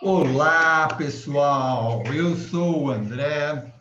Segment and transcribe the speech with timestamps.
[0.00, 2.04] Olá, pessoal.
[2.06, 3.74] Eu sou o André.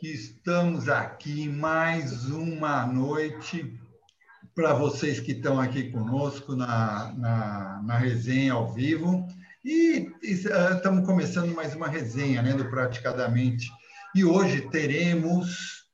[0.00, 3.76] Estamos aqui mais uma noite
[4.54, 9.26] para vocês que estão aqui conosco na, na, na resenha ao vivo.
[9.64, 13.68] E, e uh, estamos começando mais uma resenha né, do Praticadamente.
[14.14, 15.84] E hoje teremos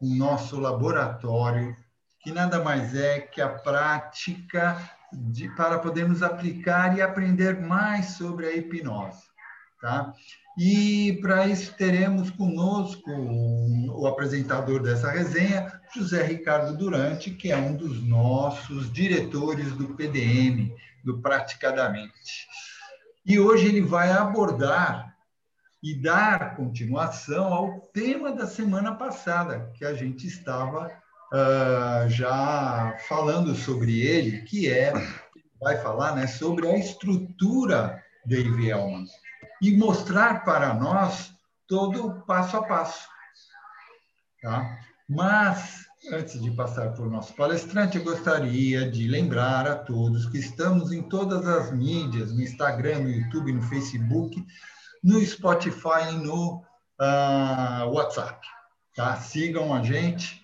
[0.00, 1.76] o nosso laboratório,
[2.20, 8.46] que nada mais é que a prática de, para podermos aplicar e aprender mais sobre
[8.46, 9.28] a hipnose.
[9.80, 10.12] Tá?
[10.58, 17.76] E para isso teremos conosco o, apresentador dessa resenha, José Ricardo Durante, que é um
[17.76, 22.48] dos nossos diretores do PDM, do Praticadamente.
[23.24, 25.16] E hoje ele vai abordar
[25.80, 30.90] e dar continuação ao tema da semana passada, que a gente estava
[31.32, 34.92] uh, já falando sobre ele, que é,
[35.60, 39.04] vai falar né, sobre a estrutura Dave Elman
[39.60, 41.32] e mostrar para nós
[41.66, 43.06] todo o passo a passo.
[44.42, 44.78] Tá?
[45.08, 50.38] Mas, antes de passar para o nosso palestrante, eu gostaria de lembrar a todos que
[50.38, 54.44] estamos em todas as mídias, no Instagram, no YouTube, no Facebook,
[55.02, 56.62] no Spotify e no
[57.00, 58.46] uh, WhatsApp.
[58.94, 59.16] Tá?
[59.16, 60.42] Sigam a gente,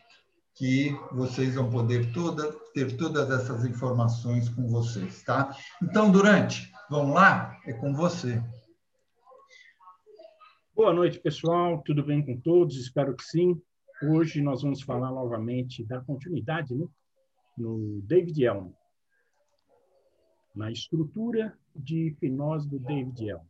[0.54, 5.56] que vocês vão poder toda, ter todas essas informações com vocês, tá?
[5.82, 7.58] Então, Durante, vamos lá?
[7.66, 8.42] É com você.
[10.74, 11.82] Boa noite, pessoal.
[11.84, 12.76] Tudo bem com todos?
[12.76, 13.60] Espero que sim.
[14.02, 16.86] Hoje nós vamos falar novamente da continuidade né?
[17.56, 18.70] no David Elm,
[20.54, 23.42] na estrutura de hipnose do David Elm.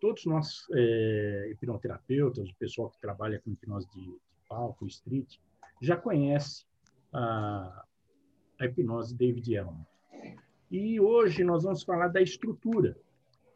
[0.00, 4.14] Todos nós, é, hipnoterapeutas, o pessoal que trabalha com hipnose de,
[4.48, 5.38] palco, street,
[5.80, 6.64] já conhece
[7.12, 7.84] a,
[8.60, 9.86] a hipnose David Elman.
[10.70, 12.96] E hoje nós vamos falar da estrutura,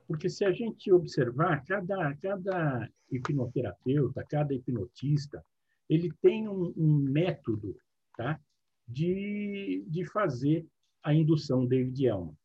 [0.06, 5.44] porque se a gente observar, cada, cada hipnoterapeuta, cada hipnotista,
[5.88, 7.76] ele tem um, um método
[8.16, 8.38] tá,
[8.86, 10.66] de, de fazer
[11.02, 12.36] a indução David Elman.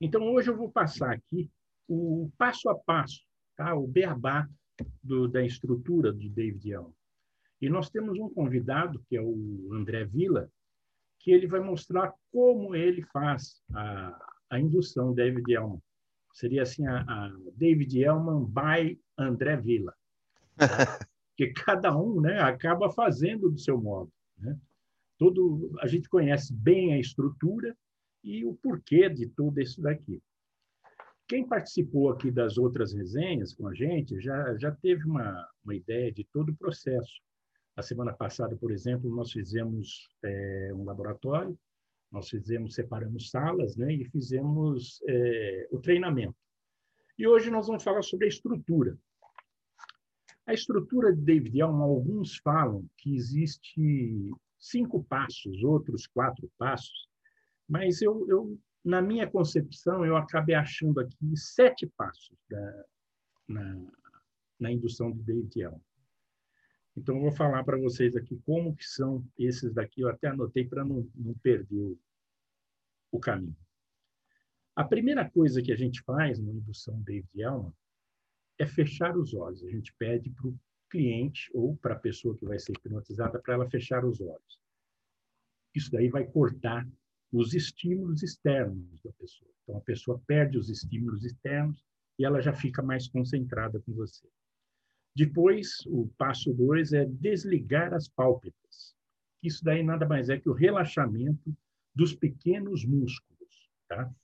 [0.00, 1.50] Então, hoje eu vou passar aqui
[1.88, 3.22] o passo a passo,
[3.56, 4.48] tá, o beabá
[5.02, 6.94] do, da estrutura do David Elman.
[7.60, 10.50] E nós temos um convidado, que é o André Villa,
[11.20, 14.18] que ele vai mostrar como ele faz a,
[14.50, 15.80] a indução David Elman.
[16.32, 19.94] Seria assim a, a David Elman by André Villa.
[21.36, 24.10] que cada um né, acaba fazendo do seu modo.
[24.38, 24.58] Né?
[25.18, 27.76] Todo, a gente conhece bem a estrutura
[28.24, 30.20] e o porquê de tudo isso daqui.
[31.28, 36.12] Quem participou aqui das outras resenhas com a gente já, já teve uma, uma ideia
[36.12, 37.20] de todo o processo.
[37.76, 41.58] A semana passada, por exemplo, nós fizemos é, um laboratório,
[42.10, 46.36] nós fizemos, separamos salas, né, e fizemos é, o treinamento.
[47.18, 48.98] E hoje nós vamos falar sobre a estrutura.
[50.46, 57.08] A estrutura de David Elman, alguns falam que existe cinco passos, outros quatro passos,
[57.68, 62.84] mas eu, eu na minha concepção, eu acabei achando aqui sete passos da,
[63.48, 63.86] na,
[64.60, 65.80] na indução de David Elman.
[66.96, 70.00] Então, eu vou falar para vocês aqui como que são esses daqui.
[70.00, 71.98] Eu até anotei para não, não perder o,
[73.12, 73.56] o caminho.
[74.74, 77.72] A primeira coisa que a gente faz na indução David Elman
[78.58, 79.62] é fechar os olhos.
[79.62, 80.58] A gente pede para o
[80.88, 84.60] cliente ou para a pessoa que vai ser hipnotizada para ela fechar os olhos.
[85.74, 86.88] Isso daí vai cortar
[87.30, 89.50] os estímulos externos da pessoa.
[89.62, 91.84] Então, a pessoa perde os estímulos externos
[92.18, 94.26] e ela já fica mais concentrada com você.
[95.16, 98.94] Depois, o passo dois é desligar as pálpebras.
[99.42, 101.56] Isso daí nada mais é que o relaxamento
[101.94, 104.14] dos pequenos músculos, tá?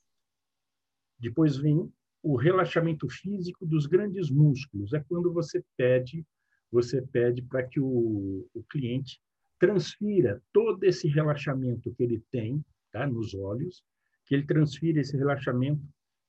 [1.18, 1.90] Depois vem
[2.22, 4.92] o relaxamento físico dos grandes músculos.
[4.92, 6.26] É quando você pede,
[6.70, 9.18] você pede para que o, o cliente
[9.58, 13.82] transfira todo esse relaxamento que ele tem, tá, nos olhos,
[14.26, 15.82] que ele transfira esse relaxamento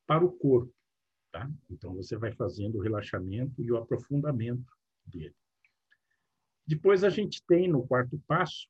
[0.08, 0.74] para o corpo.
[1.34, 1.50] Tá?
[1.68, 4.72] Então, você vai fazendo o relaxamento e o aprofundamento
[5.04, 5.36] dele.
[6.66, 8.70] Depois, a gente tem, no quarto passo,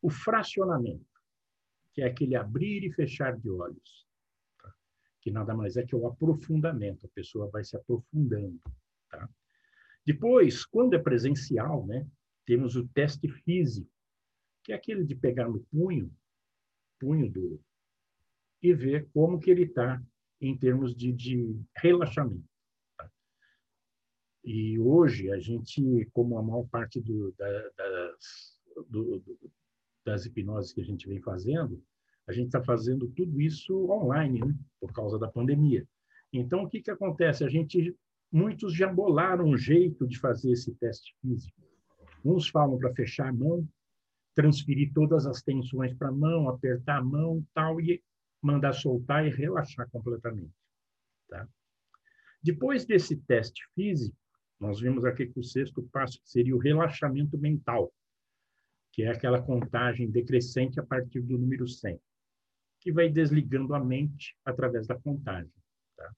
[0.00, 1.04] o fracionamento,
[1.92, 4.08] que é aquele abrir e fechar de olhos,
[4.58, 4.74] tá?
[5.20, 8.58] que nada mais é que o aprofundamento, a pessoa vai se aprofundando.
[9.10, 9.28] Tá?
[10.06, 12.08] Depois, quando é presencial, né,
[12.46, 13.90] temos o teste físico,
[14.64, 16.10] que é aquele de pegar no punho,
[16.98, 17.62] punho do
[18.62, 20.02] e ver como que ele está
[20.40, 22.44] em termos de, de relaxamento.
[22.96, 23.10] Tá?
[24.44, 28.58] E hoje, a gente, como a maior parte do, da, das,
[28.88, 29.22] do,
[30.04, 31.82] das hipnoses que a gente vem fazendo,
[32.26, 34.54] a gente está fazendo tudo isso online, né?
[34.80, 35.86] por causa da pandemia.
[36.32, 37.44] Então, o que, que acontece?
[37.44, 37.94] A gente,
[38.30, 41.60] muitos já bolaram um jeito de fazer esse teste físico.
[42.24, 43.66] Uns falam para fechar a mão,
[44.34, 48.00] transferir todas as tensões para a mão, apertar a mão, tal, e
[48.42, 50.54] mandar soltar e relaxar completamente.
[51.28, 51.48] Tá?
[52.42, 54.16] Depois desse teste físico,
[54.58, 57.92] nós vimos aqui que o sexto passo seria o relaxamento mental,
[58.92, 62.00] que é aquela contagem decrescente a partir do número 100,
[62.80, 65.52] que vai desligando a mente através da contagem.
[65.96, 66.12] Tá?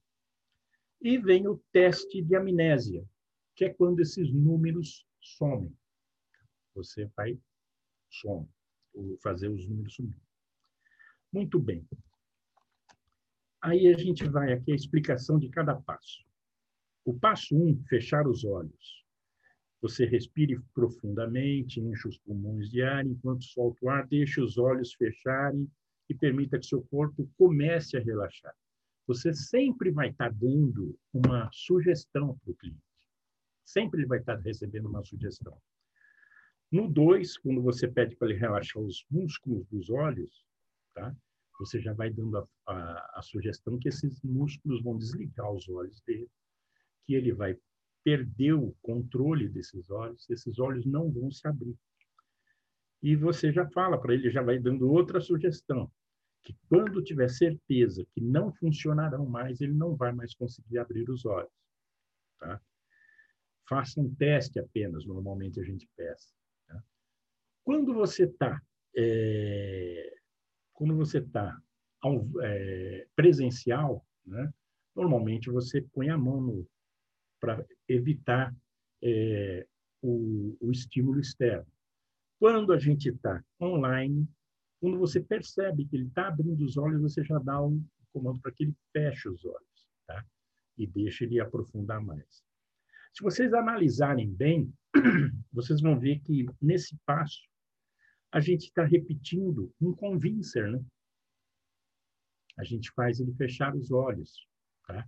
[1.00, 3.04] E vem o teste de amnésia,
[3.54, 5.76] que é quando esses números somem.
[6.74, 7.38] Você vai
[8.10, 8.48] som,
[9.22, 10.20] fazer os números sumir.
[11.32, 11.86] Muito bem.
[13.62, 16.25] Aí a gente vai aqui a explicação de cada passo.
[17.05, 19.05] O passo 1, um, fechar os olhos.
[19.81, 24.94] Você respire profundamente, enche os pulmões de ar, enquanto solta o ar, deixe os olhos
[24.94, 25.70] fecharem
[26.09, 28.55] e permita que seu corpo comece a relaxar.
[29.06, 32.82] Você sempre vai estar dando uma sugestão para o cliente.
[33.65, 35.56] Sempre vai estar recebendo uma sugestão.
[36.70, 40.44] No 2, quando você pede para ele relaxar os músculos dos olhos,
[40.94, 41.15] tá?
[41.58, 46.00] Você já vai dando a, a, a, sugestão que esses músculos vão desligar os olhos
[46.02, 46.31] dele,
[47.04, 47.56] que ele vai
[48.04, 51.76] perder o controle desses olhos, esses olhos não vão se abrir.
[53.02, 55.90] E você já fala para ele, já vai dando outra sugestão,
[56.43, 61.25] que quando tiver certeza que não funcionarão mais, ele não vai mais conseguir abrir os
[61.25, 61.52] olhos.
[62.38, 62.60] Tá?
[63.69, 66.32] Faça um teste apenas, normalmente a gente peça.
[66.66, 66.82] Tá?
[67.64, 68.60] Quando você está
[68.96, 70.12] é,
[70.82, 71.56] quando você está
[72.43, 74.52] é, presencial, né,
[74.96, 76.67] normalmente você põe a mão
[77.40, 78.52] para evitar
[79.00, 79.64] é,
[80.02, 81.70] o, o estímulo externo.
[82.37, 84.29] Quando a gente está online,
[84.81, 87.81] quando você percebe que ele está abrindo os olhos, você já dá um
[88.12, 90.26] comando para que ele feche os olhos, tá?
[90.76, 92.43] E deixe ele aprofundar mais.
[93.14, 94.75] Se vocês analisarem bem,
[95.52, 97.40] vocês vão ver que nesse passo
[98.32, 100.82] a gente está repetindo um convincer, né?
[102.58, 104.49] A gente faz ele fechar os olhos,
[104.87, 105.06] tá?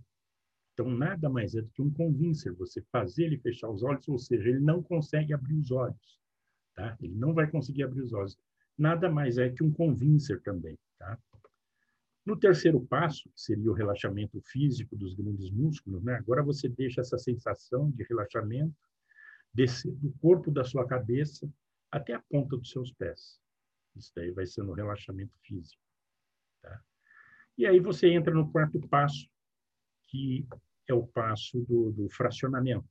[0.73, 4.19] Então, nada mais é do que um convincer, você fazer ele fechar os olhos, ou
[4.19, 6.19] seja, ele não consegue abrir os olhos,
[6.75, 6.95] tá?
[7.01, 8.37] Ele não vai conseguir abrir os olhos.
[8.77, 11.17] Nada mais é que um convincer também, tá?
[12.25, 16.15] No terceiro passo, que seria o relaxamento físico dos grandes músculos, né?
[16.15, 18.75] Agora você deixa essa sensação de relaxamento
[19.53, 21.49] descer do corpo da sua cabeça
[21.95, 23.39] até a ponta dos seus pés.
[23.95, 25.81] Isso daí vai ser no relaxamento físico.
[26.61, 26.81] Tá?
[27.57, 29.29] E aí você entra no quarto passo,
[30.07, 30.45] que
[30.89, 32.87] é o passo do, do fracionamento.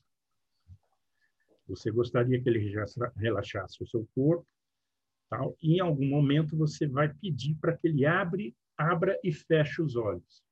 [1.68, 2.72] Você gostaria que ele
[3.16, 4.46] relaxasse o seu corpo,
[5.28, 9.82] tal, e em algum momento você vai pedir para que ele abre, abra e feche
[9.82, 10.42] os olhos.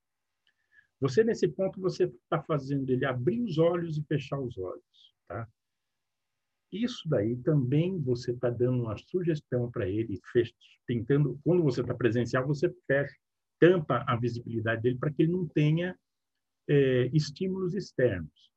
[1.01, 5.15] Você, nesse ponto, você está fazendo ele abrir os olhos e fechar os olhos.
[5.27, 5.49] Tá?
[6.73, 10.19] Isso daí também você está dando uma sugestão para ele,
[10.87, 13.15] tentando, quando você está presencial, você fecha,
[13.61, 15.97] tampa a visibilidade dele para que ele não tenha
[16.67, 18.51] é, estímulos externos.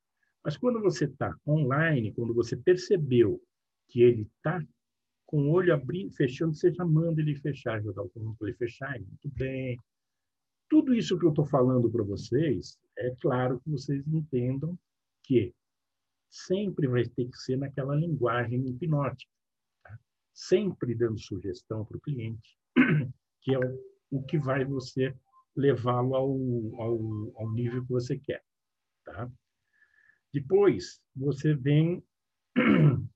[0.43, 3.41] Mas quando você está online, quando você percebeu
[3.89, 4.63] que ele está
[5.25, 8.57] com o olho abrindo, fechando, você já manda ele fechar, dá o comando para ele
[8.57, 9.77] fechar, muito bem.
[10.69, 14.77] Tudo isso que eu estou falando para vocês, é claro que vocês entendam
[15.23, 15.53] que
[16.35, 19.31] sempre vai ter que ser naquela linguagem hipnótica,
[19.81, 19.97] tá?
[20.33, 22.57] sempre dando sugestão para o cliente,
[23.41, 23.79] que é o,
[24.11, 25.15] o que vai você
[25.55, 26.31] levá-lo ao,
[26.81, 28.43] ao, ao, nível que você quer.
[29.05, 29.31] Tá?
[30.33, 32.03] Depois, você vem.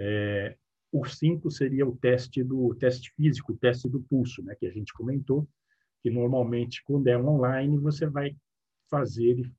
[0.00, 0.56] É,
[0.90, 4.70] o 5 seria o teste do teste físico, o teste do pulso, né, que a
[4.70, 5.46] gente comentou,
[6.02, 8.34] que normalmente, quando é online, você vai
[8.88, 9.54] fazer ele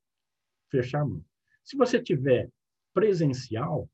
[0.71, 1.23] fechar a mão.
[1.63, 2.49] Se você tiver
[2.93, 3.89] presencial,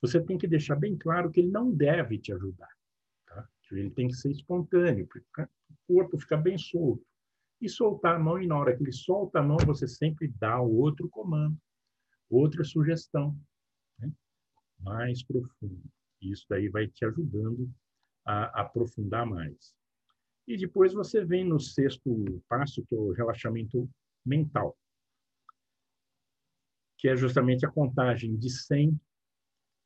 [0.00, 2.68] você tem que deixar bem claro que ele não deve te ajudar.
[3.26, 3.48] Tá?
[3.72, 7.04] Ele tem que ser espontâneo, porque o corpo fica bem solto.
[7.60, 10.60] E soltar a mão, e na hora que ele solta a mão, você sempre dá
[10.60, 11.56] outro comando,
[12.28, 13.34] outra sugestão,
[13.98, 14.12] né?
[14.80, 15.82] mais profundo.
[16.20, 17.70] Isso daí vai te ajudando
[18.26, 19.74] a aprofundar mais.
[20.46, 23.88] E depois você vem no sexto passo, que é o relaxamento
[24.24, 24.76] mental
[27.04, 28.98] que é justamente a contagem de 100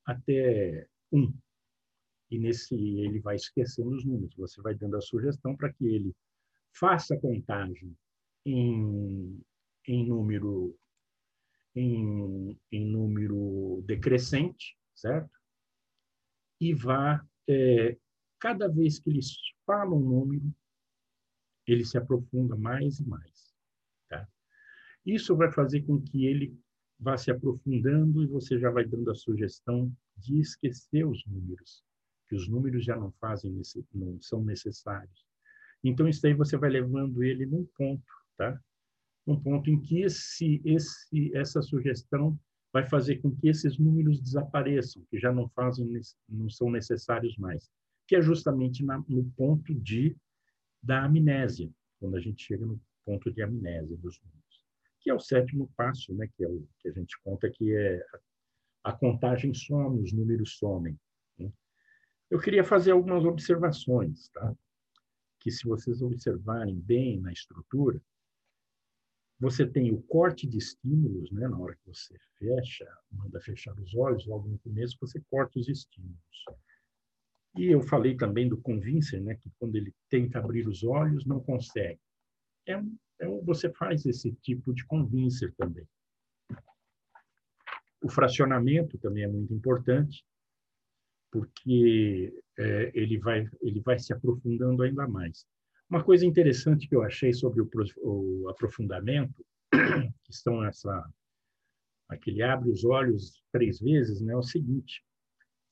[0.04, 1.36] até 1.
[2.30, 4.36] E nesse ele vai esquecendo os números.
[4.36, 6.14] Você vai dando a sugestão para que ele
[6.70, 7.92] faça a contagem
[8.46, 9.42] em,
[9.88, 10.78] em número
[11.74, 15.36] em, em número decrescente, certo?
[16.60, 17.98] E vá é,
[18.38, 19.34] cada vez que eles
[19.66, 20.54] falam um número,
[21.66, 23.52] ele se aprofunda mais e mais.
[25.04, 26.56] Isso vai fazer com que ele
[26.98, 31.84] vá se aprofundando e você já vai dando a sugestão de esquecer os números,
[32.28, 33.60] que os números já não fazem
[33.94, 35.26] não são necessários.
[35.82, 38.60] Então isso aí você vai levando ele num ponto, tá?
[39.26, 42.38] Um ponto em que esse esse essa sugestão
[42.72, 45.88] vai fazer com que esses números desapareçam, que já não fazem
[46.28, 47.70] não são necessários mais,
[48.06, 50.16] que é justamente na, no ponto de
[50.82, 54.47] da amnésia, quando a gente chega no ponto de amnésia dos números,
[55.00, 58.04] que é o sétimo passo, né, que é o que a gente conta que é
[58.84, 60.98] a, contagem some, os números somem.
[61.38, 61.52] Né?
[62.30, 64.54] Eu queria fazer algumas observações, tá?
[65.40, 68.00] Que se vocês observarem bem na estrutura,
[69.40, 71.46] você tem o corte de estímulos, né?
[71.46, 75.68] Na hora que você fecha, manda fechar os olhos, logo no começo você corta os
[75.68, 76.18] estímulos.
[77.56, 81.40] E eu falei também do convincer, né, que quando ele tenta abrir os olhos, não
[81.40, 82.00] consegue.
[82.66, 82.80] É,
[83.20, 85.86] é, você faz esse tipo de convincer também.
[88.00, 90.24] O fracionamento também é muito importante,
[91.30, 95.46] porque é, ele, vai, ele vai se aprofundando ainda mais.
[95.90, 97.68] Uma coisa interessante que eu achei sobre o,
[98.02, 99.44] o aprofundamento,
[100.24, 101.10] que estão essa
[102.08, 105.04] aquele abre os olhos três vezes, né, é o seguinte: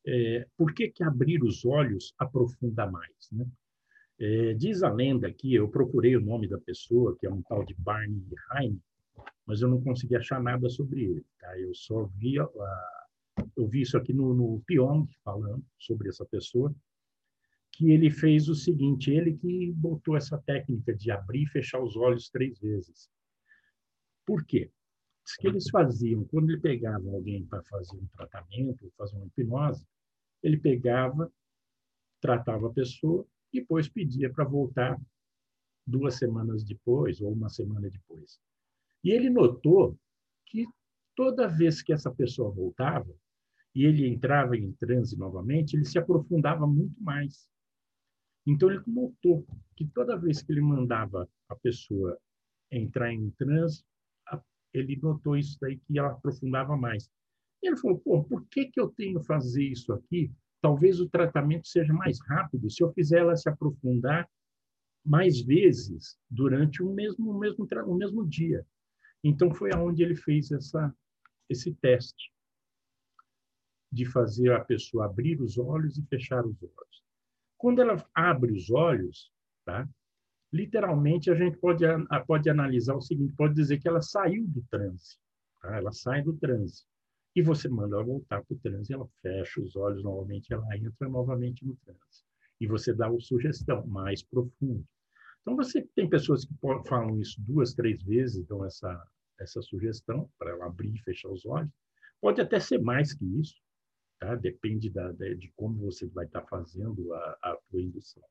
[0.06, 3.30] é, por que, que abrir os olhos aprofunda mais?
[3.32, 3.46] Né?
[4.18, 7.64] É, diz a lenda aqui, eu procurei o nome da pessoa, que é um tal
[7.64, 8.80] de Barney Heine,
[9.44, 11.26] mas eu não consegui achar nada sobre ele.
[11.38, 11.58] Tá?
[11.58, 16.74] Eu só vi, eu vi isso aqui no, no Pyong, falando sobre essa pessoa,
[17.72, 21.94] que ele fez o seguinte, ele que botou essa técnica de abrir e fechar os
[21.94, 23.10] olhos três vezes.
[24.24, 24.70] Por quê?
[25.24, 29.86] Diz que eles faziam, quando ele pegava alguém para fazer um tratamento, fazer uma hipnose,
[30.42, 31.30] ele pegava,
[32.20, 33.26] tratava a pessoa,
[33.60, 35.00] depois pedia para voltar
[35.86, 38.38] duas semanas depois ou uma semana depois.
[39.04, 39.98] E ele notou
[40.46, 40.66] que
[41.14, 43.12] toda vez que essa pessoa voltava
[43.74, 47.46] e ele entrava em transe novamente, ele se aprofundava muito mais.
[48.46, 49.46] Então ele notou
[49.76, 52.18] que toda vez que ele mandava a pessoa
[52.70, 53.84] entrar em transe,
[54.72, 57.10] ele notou isso daí que ela aprofundava mais.
[57.62, 60.30] E ele falou, pô, por que, que eu tenho que fazer isso aqui?
[60.60, 64.28] Talvez o tratamento seja mais rápido se eu fizer ela se aprofundar
[65.04, 68.66] mais vezes durante o mesmo, o mesmo, o mesmo dia.
[69.22, 70.94] Então, foi aonde ele fez essa,
[71.48, 72.32] esse teste
[73.92, 77.04] de fazer a pessoa abrir os olhos e fechar os olhos.
[77.56, 79.32] Quando ela abre os olhos,
[79.64, 79.88] tá?
[80.52, 81.84] literalmente a gente pode,
[82.26, 85.18] pode analisar o seguinte, pode dizer que ela saiu do transe,
[85.60, 85.76] tá?
[85.76, 86.84] ela sai do transe
[87.36, 91.06] e você manda ela voltar para o transe, ela fecha os olhos novamente, ela entra
[91.06, 92.24] novamente no transe.
[92.58, 94.82] E você dá uma sugestão mais profunda.
[95.42, 96.54] Então, você tem pessoas que
[96.88, 99.06] falam isso duas, três vezes, dão essa,
[99.38, 101.70] essa sugestão para ela abrir e fechar os olhos.
[102.22, 103.54] Pode até ser mais que isso,
[104.18, 104.34] tá?
[104.34, 108.24] depende da, de como você vai estar fazendo a, a tua indução.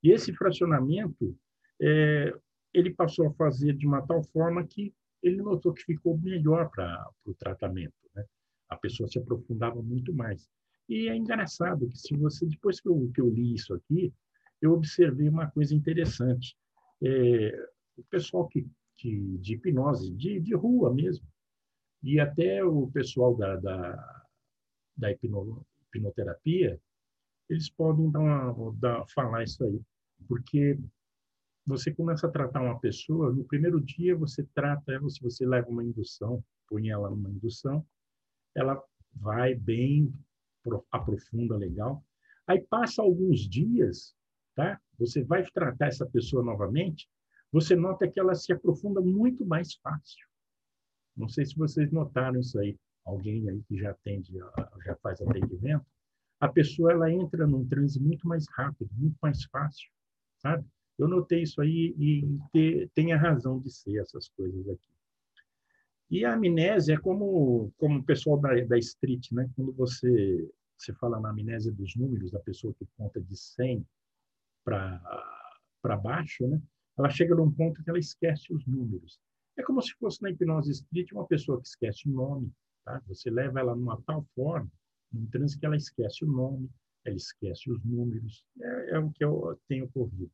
[0.00, 1.36] E esse fracionamento,
[1.82, 2.32] é,
[2.72, 4.94] ele passou a fazer de uma tal forma que
[5.26, 7.94] ele notou que ficou melhor para o tratamento.
[8.14, 8.24] Né?
[8.68, 10.48] A pessoa se aprofundava muito mais.
[10.88, 14.12] E é engraçado que se você depois que eu, que eu li isso aqui,
[14.62, 16.56] eu observei uma coisa interessante.
[17.02, 18.66] É, o pessoal que,
[18.96, 21.26] que de hipnose, de, de rua mesmo,
[22.02, 24.26] e até o pessoal da, da,
[24.96, 26.80] da hipno, hipnoterapia,
[27.48, 29.80] eles podem dar dar, falar isso aí.
[30.28, 30.78] Porque
[31.66, 35.68] você começa a tratar uma pessoa, no primeiro dia você trata ela, se você leva
[35.68, 37.84] uma indução, põe ela numa indução,
[38.54, 38.80] ela
[39.14, 40.12] vai bem,
[40.90, 42.04] aprofunda legal.
[42.46, 44.14] Aí passa alguns dias,
[44.54, 44.80] tá?
[44.98, 47.08] Você vai tratar essa pessoa novamente,
[47.50, 50.26] você nota que ela se aprofunda muito mais fácil.
[51.16, 52.78] Não sei se vocês notaram isso aí.
[53.04, 54.32] Alguém aí que já atende,
[54.84, 55.84] já faz atendimento,
[56.40, 59.88] a pessoa ela entra num transe muito mais rápido, muito mais fácil,
[60.38, 60.66] sabe?
[60.98, 64.96] Eu notei isso aí e te, tem a razão de ser essas coisas aqui.
[66.10, 69.50] E a amnésia é como, como o pessoal da, da street, né?
[69.56, 70.48] Quando você,
[70.78, 73.84] você fala na amnésia dos números, da pessoa que conta de 100
[74.64, 76.60] para baixo, né?
[76.96, 79.20] Ela chega num ponto que ela esquece os números.
[79.56, 82.52] É como se fosse na hipnose street uma pessoa que esquece o nome,
[82.84, 83.02] tá?
[83.08, 84.70] Você leva ela numa tal forma,
[85.12, 86.70] num transe que ela esquece o nome,
[87.04, 88.44] ela esquece os números.
[88.60, 90.30] É, é o que eu tenho ocorrido.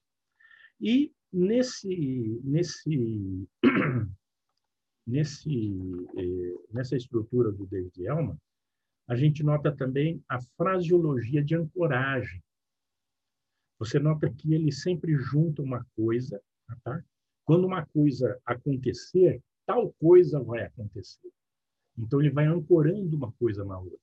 [0.81, 3.49] E nesse, nesse,
[5.07, 5.77] nesse,
[6.17, 8.39] eh, nessa estrutura do David Elman,
[9.09, 12.43] a gente nota também a fraseologia de ancoragem.
[13.79, 16.41] Você nota que ele sempre junta uma coisa,
[16.85, 17.03] tá?
[17.45, 21.31] Quando uma coisa acontecer, tal coisa vai acontecer.
[21.99, 23.99] Então, ele vai ancorando uma coisa na outra.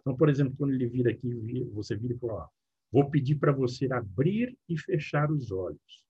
[0.00, 2.48] Então, por exemplo, quando ele vira aqui, você vira e fala, ó,
[2.92, 6.04] vou pedir para você abrir e fechar os olhos.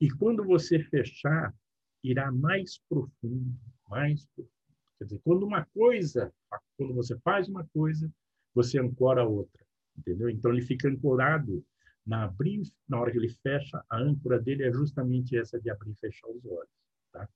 [0.00, 1.54] E quando você fechar,
[2.02, 3.54] irá mais profundo,
[3.88, 4.50] mais profundo.
[4.98, 6.32] Quer dizer, quando uma coisa,
[6.76, 8.10] quando você faz uma coisa,
[8.54, 9.64] você ancora outra,
[9.96, 10.30] entendeu?
[10.30, 11.64] Então ele fica ancorado
[12.04, 15.92] na abrir, na hora que ele fecha, a âncora dele é justamente essa de abrir
[15.92, 16.70] e fechar os olhos,
[17.12, 17.28] tá?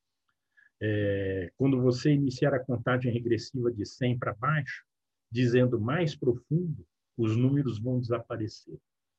[0.81, 4.85] É, quando você iniciar a contagem regressiva de 100 para baixo,
[5.31, 6.87] dizendo mais profundo,
[7.17, 8.79] os números vão desaparecer.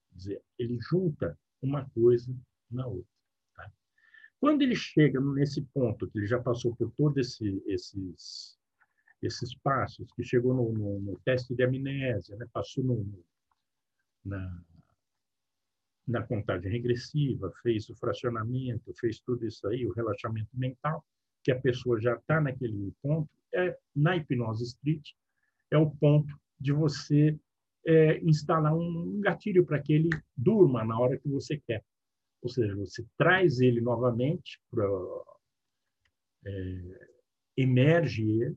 [0.10, 2.36] Quer dizer, ele junta uma coisa
[2.70, 3.12] na outra.
[3.56, 3.72] Tá?
[4.40, 8.58] Quando ele chega nesse ponto, que ele já passou por todos esse, esses,
[9.22, 12.48] esses passos, que chegou no, no, no teste de amnésia, né?
[12.54, 13.24] passou no,
[14.24, 14.64] na,
[16.08, 21.04] na contagem regressiva, fez o fracionamento, fez tudo isso aí, o relaxamento mental,
[21.44, 25.12] que a pessoa já está naquele ponto, é na hipnose street,
[25.72, 27.38] é o ponto de você
[27.86, 31.84] é, instalar um gatilho para que ele durma na hora que você quer.
[32.42, 34.86] Ou seja, você traz ele novamente para
[36.46, 37.08] é,
[37.58, 38.56] emerge ele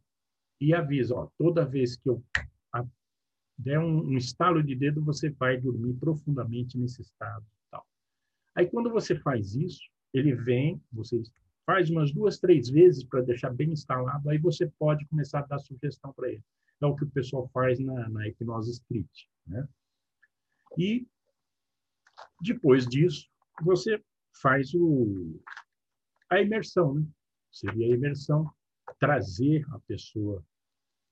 [0.61, 2.23] e avisa, ó, toda vez que eu
[3.57, 7.45] der um, um, estalo de dedo, você vai dormir profundamente nesse estado.
[7.71, 7.87] Tal.
[8.55, 9.83] Aí, quando você faz isso,
[10.15, 11.23] ele vem, você
[11.67, 15.59] faz umas duas, três vezes para deixar bem instalado, aí você pode começar a dar
[15.59, 16.43] sugestão para ele
[16.83, 19.11] é o que o pessoal faz na, na hipnose street.
[19.47, 19.69] Né?
[20.79, 21.07] E,
[22.43, 23.29] depois disso,
[23.63, 24.03] você
[24.41, 25.41] faz o,
[26.31, 26.95] a imersão.
[26.95, 27.07] Né?
[27.51, 28.51] Seria a imersão,
[28.99, 30.45] trazer a pessoa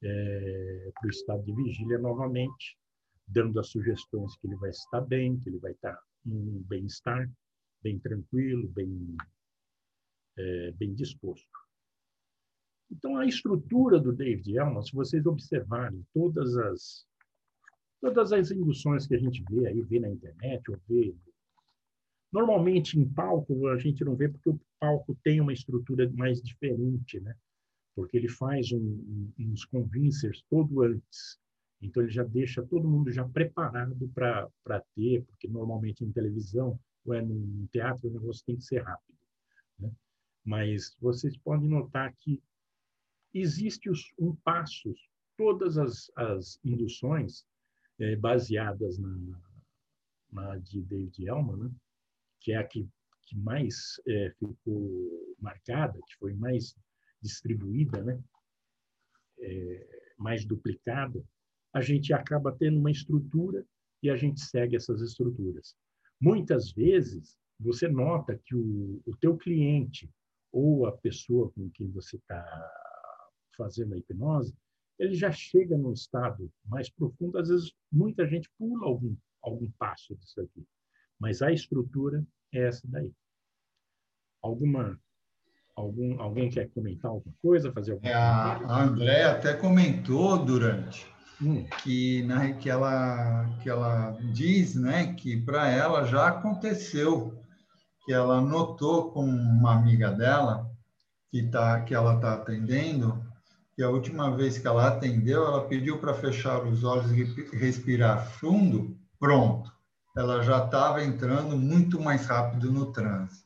[0.02, 2.78] é, para o estado de vigília novamente,
[3.26, 7.30] dando as sugestões que ele vai estar bem, que ele vai estar num bem-estar,
[7.82, 9.16] bem tranquilo, bem,
[10.36, 11.48] é, bem disposto.
[12.90, 17.06] Então, a estrutura do David Elman, se vocês observarem todas as
[18.00, 21.14] todas as induções que a gente vê aí, vê na internet, ou vê...
[22.32, 27.18] Normalmente, em palco, a gente não vê porque o palco tem uma estrutura mais diferente,
[27.18, 27.34] né?
[27.96, 31.40] Porque ele faz um, um, uns convincers todo antes.
[31.82, 37.14] Então, ele já deixa todo mundo já preparado para ter, porque normalmente em televisão ou
[37.14, 39.18] é num teatro, o negócio tem que ser rápido.
[39.78, 39.90] Né?
[40.44, 42.42] Mas vocês podem notar que
[43.34, 47.44] existe os, um passos, todas as, as induções
[48.00, 49.40] é, baseadas na,
[50.32, 51.70] na de David Elman, né?
[52.40, 52.88] que é a que,
[53.22, 56.74] que mais é, ficou marcada, que foi mais
[57.20, 58.22] distribuída, né?
[59.40, 61.24] É, mais duplicada,
[61.72, 63.64] a gente acaba tendo uma estrutura
[64.02, 65.76] e a gente segue essas estruturas.
[66.20, 70.10] Muitas vezes, você nota que o, o teu cliente
[70.50, 72.42] ou a pessoa com quem você está
[73.58, 74.54] fazendo a hipnose,
[74.98, 77.36] ele já chega num estado mais profundo.
[77.38, 80.64] Às vezes, muita gente pula algum, algum passo disso aqui.
[81.18, 83.12] Mas a estrutura é essa daí.
[84.40, 84.98] Alguma
[85.74, 91.06] algum alguém quer comentar alguma coisa, fazer alguma é, A Andréa até comentou durante
[91.40, 91.64] hum.
[91.82, 97.40] que na que ela que ela diz, né, que para ela já aconteceu
[98.04, 100.68] que ela notou com uma amiga dela
[101.30, 103.27] que tá que ela está atendendo
[103.78, 107.22] que a última vez que ela atendeu, ela pediu para fechar os olhos e
[107.56, 109.72] respirar fundo, pronto.
[110.16, 113.44] Ela já estava entrando muito mais rápido no transe.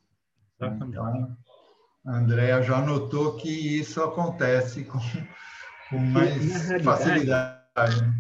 [0.59, 1.37] Então,
[2.07, 5.01] a Andrea já notou que isso acontece com,
[5.91, 6.33] com mais
[6.83, 8.01] facilidade.
[8.01, 8.15] Né?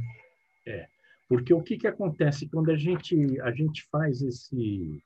[0.67, 0.89] É,
[1.31, 5.03] porque o que, que acontece quando a gente, a gente faz esse,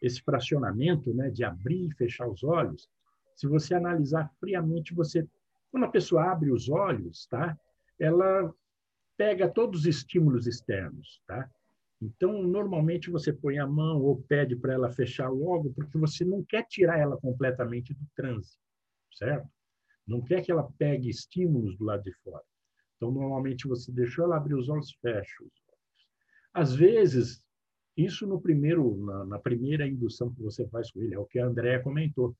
[0.00, 2.88] esse fracionamento né, de abrir e fechar os olhos,
[3.34, 5.26] se você analisar friamente, você
[5.74, 7.58] quando a pessoa abre os olhos, tá?
[7.98, 8.54] Ela
[9.16, 11.50] pega todos os estímulos externos, tá?
[12.00, 16.44] Então, normalmente você põe a mão ou pede para ela fechar logo, porque você não
[16.44, 18.56] quer tirar ela completamente do transe,
[19.18, 19.48] certo?
[20.06, 22.44] Não quer que ela pegue estímulos do lado de fora.
[22.96, 26.06] Então, normalmente você deixou ela abrir os olhos, fecha os olhos.
[26.52, 27.44] Às vezes,
[27.96, 31.40] isso no primeiro, na, na primeira indução que você faz com ele, é o que
[31.40, 32.32] a Andrea comentou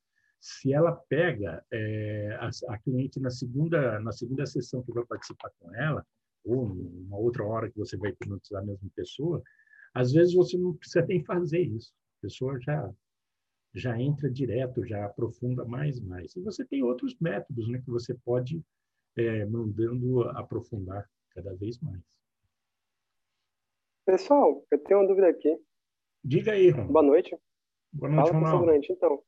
[0.44, 5.50] se ela pega é, a, a, cliente na segunda na segunda sessão que vai participar
[5.59, 6.07] com ela
[6.44, 9.42] ou uma outra hora que você vai hipnotizar a mesma pessoa,
[9.94, 11.94] às vezes você não precisa nem fazer isso.
[12.18, 12.92] A pessoa já
[13.74, 16.37] já entra direto, já aprofunda mais mais.
[16.37, 18.62] E você tem outros métodos, né, que você pode
[19.16, 22.02] é, mandando aprofundar cada vez mais.
[24.04, 25.59] Pessoal, eu tenho uma dúvida aqui.
[26.22, 26.88] Diga aí, Ron.
[26.88, 27.35] Boa noite.
[27.90, 28.74] Boa noite, Fala, Ronaldo.
[28.90, 29.24] Então,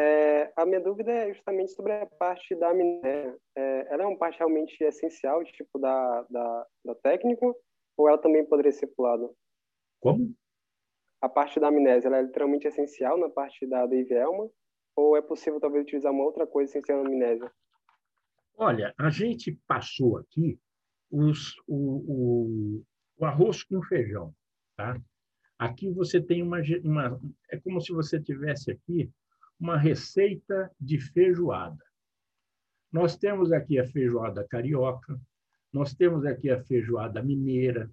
[0.00, 3.38] É, a minha dúvida é justamente sobre a parte da amnésia.
[3.54, 7.44] É, ela é uma parte realmente essencial, tipo, da, da, da técnica,
[7.98, 9.30] ou ela também poderia ser pulada?
[10.00, 10.34] Como?
[11.20, 14.50] A parte da amnésia, ela é literalmente essencial na parte da Dave Elma,
[14.96, 17.52] ou é possível talvez utilizar uma outra coisa sem ser a amnésia?
[18.56, 20.58] Olha, a gente passou aqui
[21.10, 21.76] os, o,
[22.08, 22.84] o,
[23.18, 24.34] o arroz com feijão,
[24.78, 24.98] tá?
[25.58, 27.20] Aqui você tem uma, uma.
[27.50, 29.10] É como se você tivesse aqui
[29.60, 31.84] uma receita de feijoada.
[32.90, 35.20] Nós temos aqui a feijoada carioca,
[35.72, 37.90] nós temos aqui a feijoada mineira,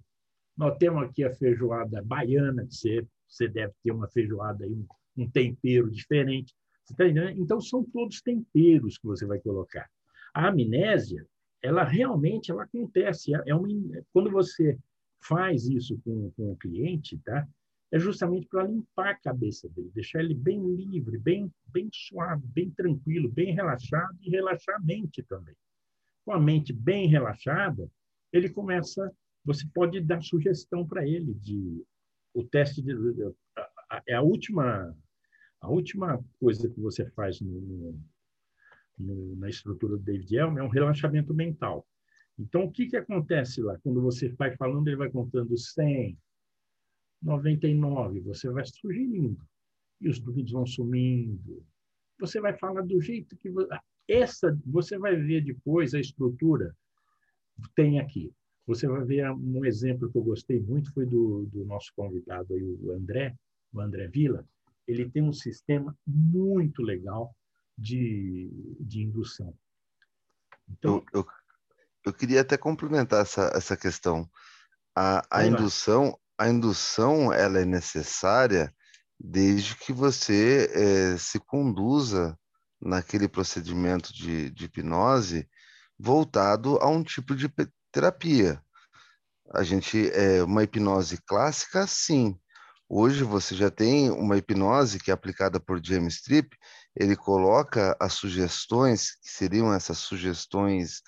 [0.56, 4.86] nós temos aqui a feijoada baiana, que você, você deve ter uma feijoada aí, um,
[5.16, 6.54] um tempero diferente.
[6.96, 9.88] Tá então, são todos temperos que você vai colocar.
[10.34, 11.24] A amnésia,
[11.62, 13.32] ela realmente ela acontece.
[13.46, 13.68] É uma,
[14.12, 14.78] quando você
[15.20, 17.46] faz isso com, com o cliente, tá?
[17.90, 22.70] É justamente para limpar a cabeça dele, deixar ele bem livre, bem, bem suave, bem
[22.70, 25.54] tranquilo, bem relaxado e relaxar a mente também.
[26.24, 27.90] Com a mente bem relaxada,
[28.32, 29.10] ele começa.
[29.44, 31.82] Você pode dar sugestão para ele de
[32.34, 32.92] o teste de
[34.06, 34.94] é a última
[35.60, 37.98] a última coisa que você faz no,
[38.98, 41.86] no, na estrutura do David Elm é um relaxamento mental.
[42.38, 43.76] Então, o que, que acontece lá?
[43.82, 46.16] Quando você vai falando, ele vai contando 100,
[47.22, 49.40] 99, você vai sugerindo.
[50.00, 51.64] E os números vão sumindo.
[52.20, 53.52] Você vai falar do jeito que.
[54.06, 56.74] Essa, você vai ver depois a estrutura.
[57.74, 58.32] Tem aqui.
[58.66, 62.62] Você vai ver um exemplo que eu gostei muito, foi do, do nosso convidado aí,
[62.62, 63.34] o André,
[63.72, 64.46] o André Vila.
[64.86, 67.34] Ele tem um sistema muito legal
[67.76, 69.54] de, de indução.
[70.68, 71.26] Então, eu, eu,
[72.06, 74.28] eu queria até complementar essa, essa questão.
[74.94, 78.72] A, a indução, a indução ela é necessária
[79.18, 82.38] desde que você é, se conduza
[82.80, 85.48] naquele procedimento de, de hipnose
[85.98, 87.52] voltado a um tipo de
[87.90, 88.62] terapia.
[89.52, 92.38] A gente é uma hipnose clássica, sim.
[92.88, 96.56] Hoje você já tem uma hipnose que é aplicada por James Tripp,
[96.94, 101.02] ele coloca as sugestões, que seriam essas sugestões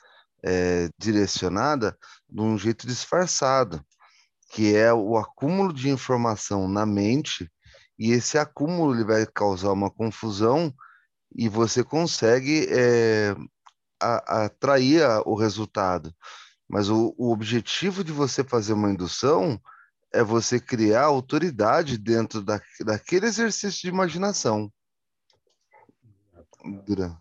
[0.44, 1.94] é, direcionadas,
[2.28, 3.84] de um jeito disfarçado
[4.50, 7.50] que é o acúmulo de informação na mente,
[7.96, 10.74] e esse acúmulo ele vai causar uma confusão
[11.32, 13.36] e você consegue é,
[14.00, 16.12] atrair o resultado.
[16.68, 19.60] Mas o, o objetivo de você fazer uma indução
[20.12, 24.72] é você criar autoridade dentro da, daquele exercício de imaginação.
[26.84, 27.16] Duran.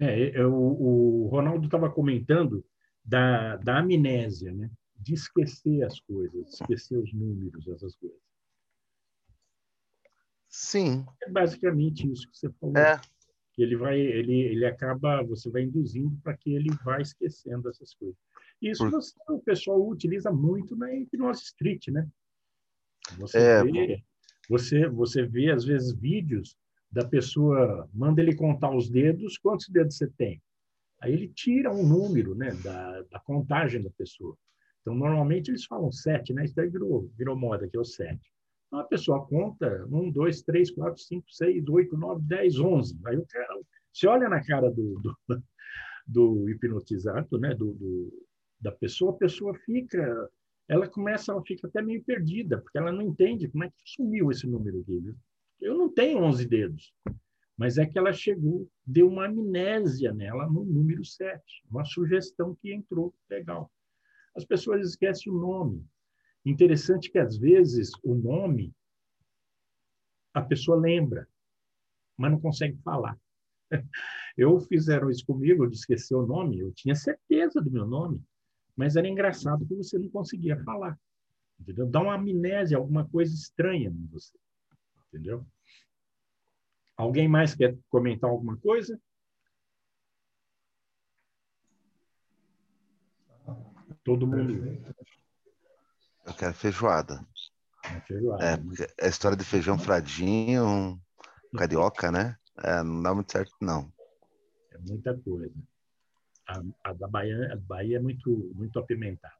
[0.00, 2.64] É, eu, o Ronaldo estava comentando
[3.04, 4.68] da, da amnésia, né?
[4.98, 8.18] De esquecer as coisas, esquecer os números, essas coisas.
[10.48, 11.06] Sim.
[11.22, 12.76] É basicamente isso que você falou.
[12.76, 13.00] É.
[13.52, 17.94] Que ele vai, ele, ele acaba, você vai induzindo para que ele vá esquecendo essas
[17.94, 18.18] coisas.
[18.60, 22.08] Isso você, o pessoal utiliza muito na hipnose street, né?
[23.18, 24.04] Você é, vê,
[24.48, 26.56] você, você vê às vezes vídeos
[26.90, 30.42] da pessoa, manda ele contar os dedos, quantos dedos você tem?
[31.00, 34.36] Aí ele tira um número, né, da, da contagem da pessoa.
[34.88, 36.46] Então, normalmente eles falam sete, né?
[36.46, 38.32] Isso daí virou, virou moda, que é o sete.
[38.66, 42.98] Então, a pessoa conta um, dois, três, quatro, cinco, seis, oito, nove, dez, onze.
[43.04, 43.60] Aí o cara,
[43.92, 45.16] você olha na cara do, do,
[46.06, 47.54] do hipnotizado, né?
[47.54, 48.26] Do, do,
[48.58, 50.30] da pessoa, a pessoa fica,
[50.66, 54.30] ela começa, ela fica até meio perdida, porque ela não entende como é que sumiu
[54.30, 55.14] esse número dele.
[55.60, 56.94] Eu não tenho onze dedos,
[57.58, 62.72] mas é que ela chegou, deu uma amnésia nela no número sete, uma sugestão que
[62.72, 63.70] entrou legal
[64.38, 65.84] as pessoas esquecem o nome.
[66.44, 68.72] Interessante que, às vezes, o nome
[70.32, 71.28] a pessoa lembra,
[72.16, 73.18] mas não consegue falar.
[74.36, 78.22] Eu fizeram isso comigo, eu esqueci o nome, eu tinha certeza do meu nome,
[78.76, 80.96] mas era engraçado que você não conseguia falar.
[81.58, 81.84] Entendeu?
[81.88, 84.38] Dá uma amnésia, alguma coisa estranha em você.
[85.08, 85.44] Entendeu?
[86.96, 89.00] Alguém mais quer comentar alguma coisa?
[94.08, 94.78] Todo mundo.
[96.26, 97.20] Eu quero feijoada.
[97.84, 98.42] É, feijoada.
[98.42, 100.98] É, a história de feijão fradinho,
[101.52, 102.34] um carioca, né?
[102.64, 103.92] É, não dá muito certo, não.
[104.72, 105.52] É muita coisa.
[106.48, 109.34] A, a da Bahia, a Bahia é muito, muito apimentada.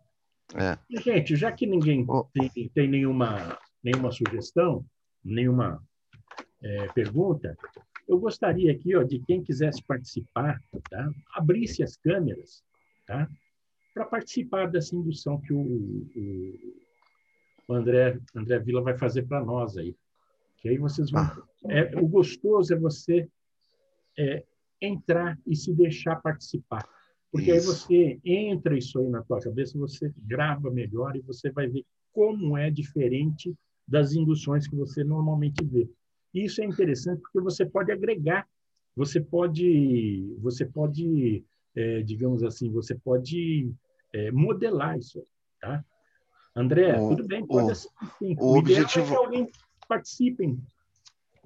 [0.55, 0.79] É.
[0.91, 2.25] E, gente, já que ninguém oh.
[2.25, 4.85] tem, tem nenhuma, nenhuma sugestão,
[5.25, 5.83] nenhuma
[6.63, 7.57] é, pergunta,
[8.07, 11.11] eu gostaria aqui ó, de quem quisesse participar, tá?
[11.35, 12.63] abrisse as câmeras,
[13.07, 13.29] tá?
[13.99, 16.55] Para participar dessa indução que o, o,
[17.67, 19.97] o, André, André Vila vai fazer para nós aí.
[20.59, 21.23] Que aí vocês vão.
[21.23, 21.43] Ah.
[21.65, 23.29] É, o gostoso é você
[24.17, 24.45] é,
[24.81, 26.89] entrar e se deixar participar.
[27.33, 27.71] Porque isso.
[27.71, 31.85] aí você entra isso aí na tua cabeça, você grava melhor e você vai ver
[32.13, 33.53] como é diferente
[33.87, 35.91] das induções que você normalmente vê.
[36.33, 38.47] Isso é interessante porque você pode agregar,
[38.95, 43.73] você pode, você pode, é, digamos assim, você pode
[44.13, 45.23] é, modelar isso,
[45.61, 45.85] tá?
[46.55, 49.53] André, o, tudo bem, pode o, assim, o, o objetivo é que alguém
[49.89, 50.61] participem.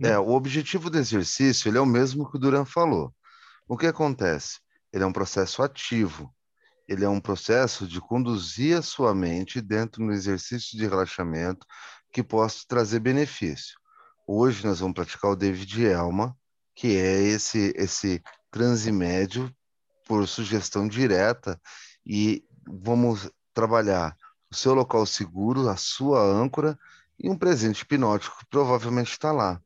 [0.03, 3.15] É, o objetivo do exercício ele é o mesmo que o Duran falou.
[3.69, 4.59] O que acontece?
[4.93, 6.35] Ele é um processo ativo.
[6.89, 11.67] Ele é um processo de conduzir a sua mente dentro do exercício de relaxamento
[12.13, 13.79] que possa trazer benefício.
[14.27, 16.37] Hoje nós vamos praticar o David Elma,
[16.75, 19.55] que é esse esse transe médio
[20.07, 21.61] por sugestão direta
[22.05, 24.17] e vamos trabalhar
[24.51, 26.79] o seu local seguro, a sua âncora
[27.19, 29.61] e um presente hipnótico que provavelmente está lá.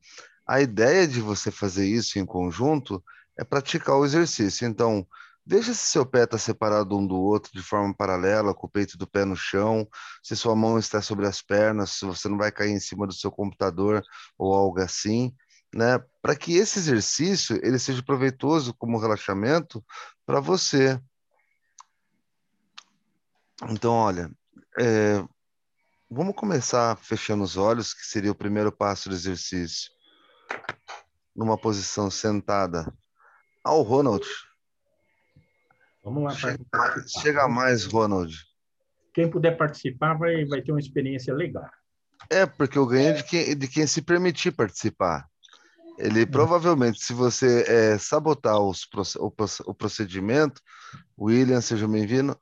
[0.46, 3.02] A ideia de você fazer isso em conjunto
[3.36, 4.66] é praticar o exercício.
[4.66, 5.06] Então,
[5.44, 8.96] veja se seu pé está separado um do outro de forma paralela, com o peito
[8.96, 9.88] do pé no chão,
[10.22, 13.12] se sua mão está sobre as pernas, se você não vai cair em cima do
[13.12, 14.02] seu computador
[14.38, 15.34] ou algo assim,
[15.74, 15.98] né?
[16.22, 19.84] Para que esse exercício ele seja proveitoso como relaxamento
[20.24, 21.00] para você.
[23.64, 24.30] Então, olha,
[24.78, 25.24] é,
[26.10, 29.90] vamos começar fechando os olhos, que seria o primeiro passo do exercício.
[31.34, 32.92] Numa posição sentada.
[33.64, 34.24] Ao Ronald.
[36.04, 36.30] Vamos lá.
[36.30, 38.34] Chega, mais, chega mais, Ronald.
[39.12, 41.68] Quem puder participar vai, vai ter uma experiência legal.
[42.30, 45.26] É, porque eu ganho de quem, de quem se permitir participar.
[45.98, 46.30] Ele hum.
[46.30, 48.86] provavelmente, se você é, sabotar os,
[49.18, 49.32] o,
[49.66, 50.60] o procedimento,
[51.18, 52.38] William, seja bem-vindo,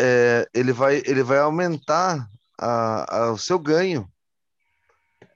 [0.00, 2.26] é, ele, vai, ele vai aumentar
[2.58, 4.10] a, a, o seu ganho.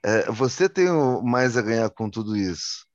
[0.03, 0.87] É, você tem
[1.23, 2.85] mais a ganhar com tudo isso.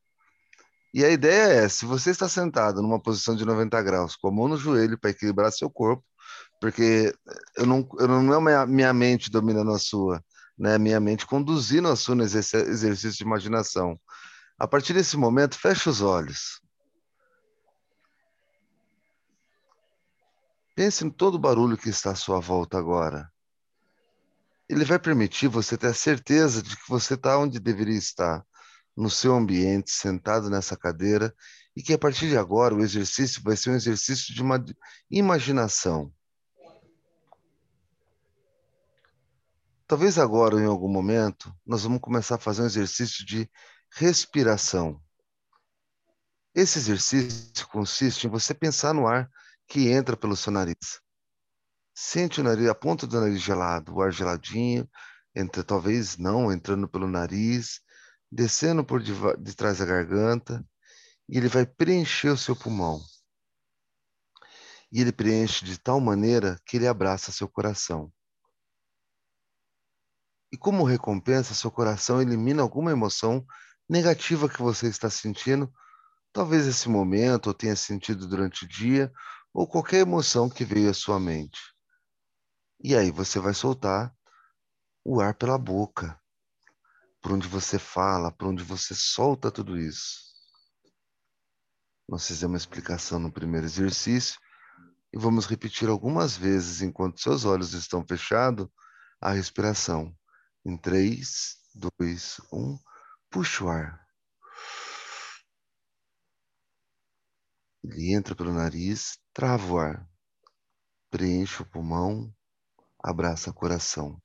[0.92, 4.32] E a ideia é, se você está sentado numa posição de 90 graus, com a
[4.32, 6.04] mão no joelho para equilibrar seu corpo,
[6.60, 7.14] porque
[7.56, 10.22] eu não, eu não é minha, minha mente dominando a sua,
[10.58, 10.76] né?
[10.76, 13.98] Minha mente conduzindo a sua no exercício de imaginação.
[14.58, 16.60] A partir desse momento, feche os olhos.
[20.80, 23.30] Pense em todo o barulho que está à sua volta agora.
[24.66, 28.42] Ele vai permitir você ter a certeza de que você está onde deveria estar,
[28.96, 31.36] no seu ambiente, sentado nessa cadeira,
[31.76, 34.64] e que a partir de agora o exercício vai ser um exercício de uma
[35.10, 36.10] imaginação.
[39.86, 43.46] Talvez agora, em algum momento, nós vamos começar a fazer um exercício de
[43.90, 44.98] respiração.
[46.54, 49.30] Esse exercício consiste em você pensar no ar
[49.70, 51.00] que entra pelo seu nariz.
[51.94, 54.90] Sente o nariz, a ponta do nariz gelado, o ar geladinho,
[55.32, 57.80] entra, talvez não, entrando pelo nariz,
[58.30, 60.66] descendo por de, de trás da garganta,
[61.28, 63.00] e ele vai preencher o seu pulmão.
[64.90, 68.12] E ele preenche de tal maneira que ele abraça seu coração.
[70.52, 73.46] E como recompensa, seu coração elimina alguma emoção
[73.88, 75.72] negativa que você está sentindo,
[76.32, 79.12] talvez esse momento, ou tenha sentido durante o dia,
[79.52, 81.60] ou qualquer emoção que veio à sua mente.
[82.82, 84.14] E aí você vai soltar
[85.04, 86.18] o ar pela boca,
[87.20, 90.30] por onde você fala, por onde você solta tudo isso.
[92.08, 94.40] Nós fizemos uma explicação no primeiro exercício
[95.12, 98.68] e vamos repetir algumas vezes enquanto seus olhos estão fechados
[99.20, 100.16] a respiração.
[100.64, 101.56] Em 3,
[101.98, 102.78] 2, 1,
[103.30, 104.09] puxa o ar.
[107.82, 110.08] Ele entra pelo nariz, trava o ar,
[111.10, 112.32] preenche o pulmão,
[113.02, 114.20] abraça o coração.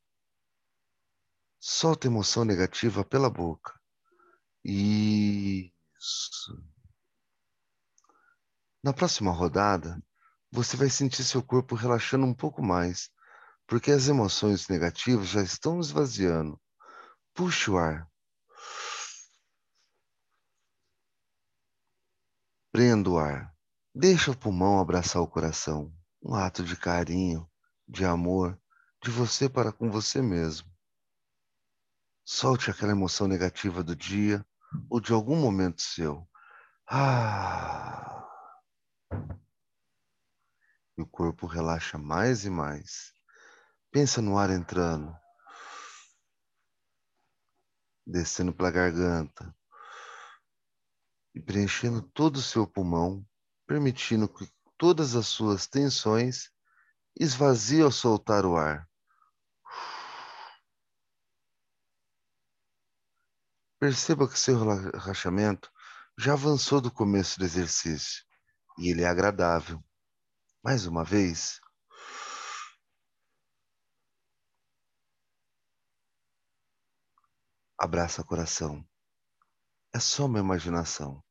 [1.59, 3.73] Solta emoção negativa pela boca.
[4.63, 5.71] Isso.
[8.83, 9.99] Na próxima rodada,
[10.51, 13.09] você vai sentir seu corpo relaxando um pouco mais,
[13.65, 16.59] porque as emoções negativas já estão esvaziando.
[17.33, 18.07] Puxe o ar.
[22.75, 23.55] Prenda o ar.
[23.95, 25.95] Deixa o pulmão abraçar o coração.
[26.21, 27.49] Um ato de carinho,
[27.87, 28.61] de amor,
[29.01, 30.69] de você para com você mesmo.
[32.25, 34.45] Solte aquela emoção negativa do dia
[34.89, 36.29] ou de algum momento seu.
[36.85, 38.27] Ah!
[40.97, 43.13] E o corpo relaxa mais e mais.
[43.89, 45.17] Pensa no ar entrando,
[48.05, 49.55] descendo pela garganta,
[51.35, 53.27] e preenchendo todo o seu pulmão,
[53.67, 56.49] permitindo que todas as suas tensões
[57.19, 58.89] esvaziem ao soltar o ar.
[63.77, 65.69] Perceba que seu relaxamento
[66.17, 68.23] já avançou do começo do exercício
[68.77, 69.83] e ele é agradável.
[70.63, 71.59] Mais uma vez.
[77.77, 78.87] Abraça o coração.
[79.93, 81.24] É só uma imaginação.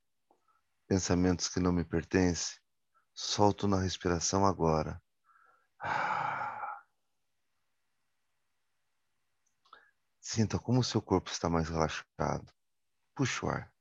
[0.86, 2.58] Pensamentos que não me pertencem,
[3.14, 5.02] solto na respiração agora.
[10.20, 12.52] Sinta como o seu corpo está mais relaxado.
[13.14, 13.74] Puxa o ar.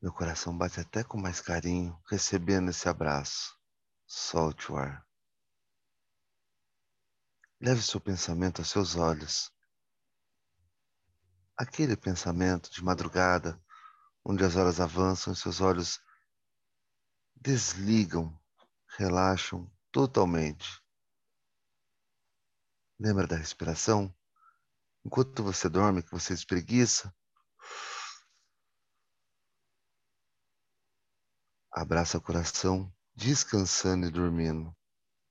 [0.00, 3.58] Meu coração bate até com mais carinho, recebendo esse abraço.
[4.06, 5.04] Solte o ar.
[7.60, 9.52] Leve seu pensamento aos seus olhos.
[11.58, 13.60] Aquele pensamento de madrugada,
[14.24, 16.00] onde as horas avançam e seus olhos
[17.34, 18.40] desligam,
[18.96, 20.80] relaxam totalmente.
[22.96, 24.14] Lembra da respiração?
[25.04, 27.12] Enquanto você dorme, que você espreguiça,
[31.72, 34.72] abraça o coração, descansando e dormindo,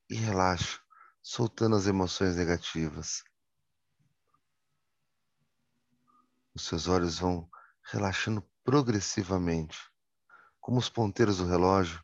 [0.09, 0.77] e relaxa
[1.21, 3.23] soltando as emoções negativas.
[6.57, 7.47] Os seus olhos vão
[7.83, 9.77] relaxando progressivamente,
[10.59, 12.03] como os ponteiros do relógio.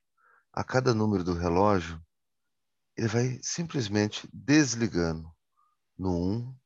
[0.52, 2.00] A cada número do relógio,
[2.96, 5.28] ele vai simplesmente desligando.
[5.98, 6.60] No 1, um,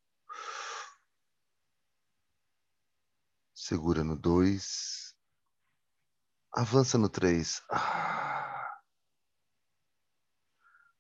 [3.56, 5.16] segura no 2,
[6.52, 7.64] avança no 3.
[7.72, 8.82] Ah.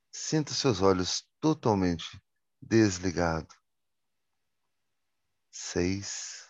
[0.09, 2.23] Sinta seus olhos totalmente
[2.61, 3.53] desligados.
[5.51, 6.46] Seis,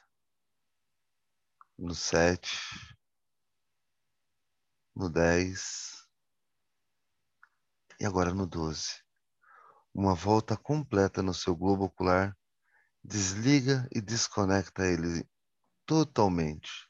[1.77, 2.57] no sete,
[4.95, 6.07] no dez
[7.99, 9.03] e agora no doze.
[9.93, 12.35] Uma volta completa no seu globo ocular,
[13.03, 15.27] desliga e desconecta ele
[15.85, 16.89] totalmente.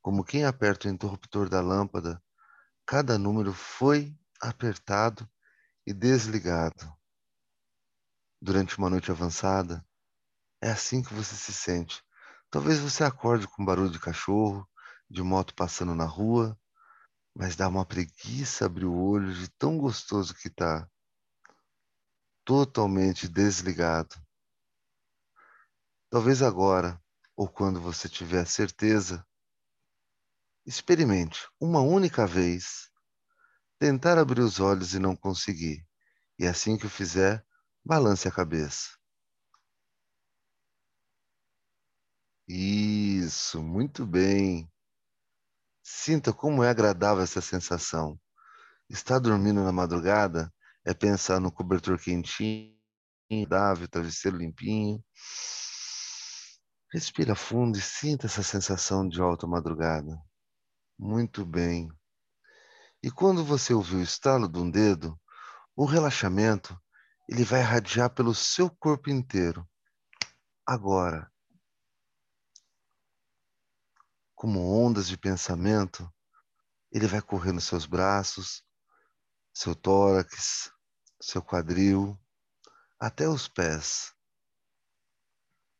[0.00, 2.22] Como quem aperta o interruptor da lâmpada,
[2.86, 5.28] cada número foi apertado
[5.84, 6.96] e desligado.
[8.40, 9.84] Durante uma noite avançada,
[10.60, 12.05] é assim que você se sente.
[12.56, 14.66] Talvez você acorde com barulho de cachorro,
[15.10, 16.58] de moto passando na rua,
[17.34, 20.88] mas dá uma preguiça abrir o olho de tão gostoso que está.
[22.46, 24.16] Totalmente desligado.
[26.08, 26.98] Talvez agora,
[27.36, 29.22] ou quando você tiver certeza,
[30.64, 32.90] experimente uma única vez
[33.78, 35.86] tentar abrir os olhos e não conseguir.
[36.38, 37.44] E assim que o fizer,
[37.84, 38.95] balance a cabeça.
[42.48, 44.70] Isso, muito bem.
[45.82, 48.18] Sinta como é agradável essa sensação.
[48.88, 50.52] Estar dormindo na madrugada
[50.84, 52.76] é pensar no cobertor quentinho,
[53.28, 55.04] agradável, travesseiro limpinho.
[56.92, 60.16] Respira fundo e sinta essa sensação de alta madrugada.
[60.96, 61.90] Muito bem.
[63.02, 65.18] E quando você ouvir o estalo de um dedo,
[65.74, 66.80] o relaxamento
[67.28, 69.68] ele vai irradiar pelo seu corpo inteiro.
[70.64, 71.30] Agora,
[74.36, 76.08] como ondas de pensamento,
[76.92, 78.62] ele vai correr nos seus braços,
[79.52, 80.70] seu tórax,
[81.20, 82.16] seu quadril,
[83.00, 84.14] até os pés.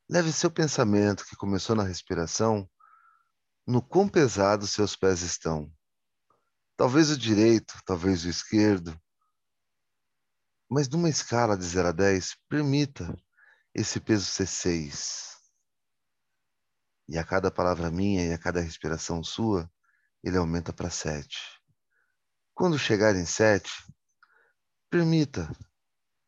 [0.08, 2.68] Leve seu pensamento que começou na respiração
[3.66, 5.70] no quão pesados seus pés estão.
[6.76, 8.98] Talvez o direito, talvez o esquerdo.
[10.70, 13.14] Mas numa escala de 0 a 10, permita
[13.74, 15.35] esse peso ser 6.
[17.08, 19.70] E a cada palavra minha e a cada respiração sua,
[20.22, 21.38] ele aumenta para 7.
[22.54, 23.70] Quando chegar em 7,
[24.90, 25.48] permita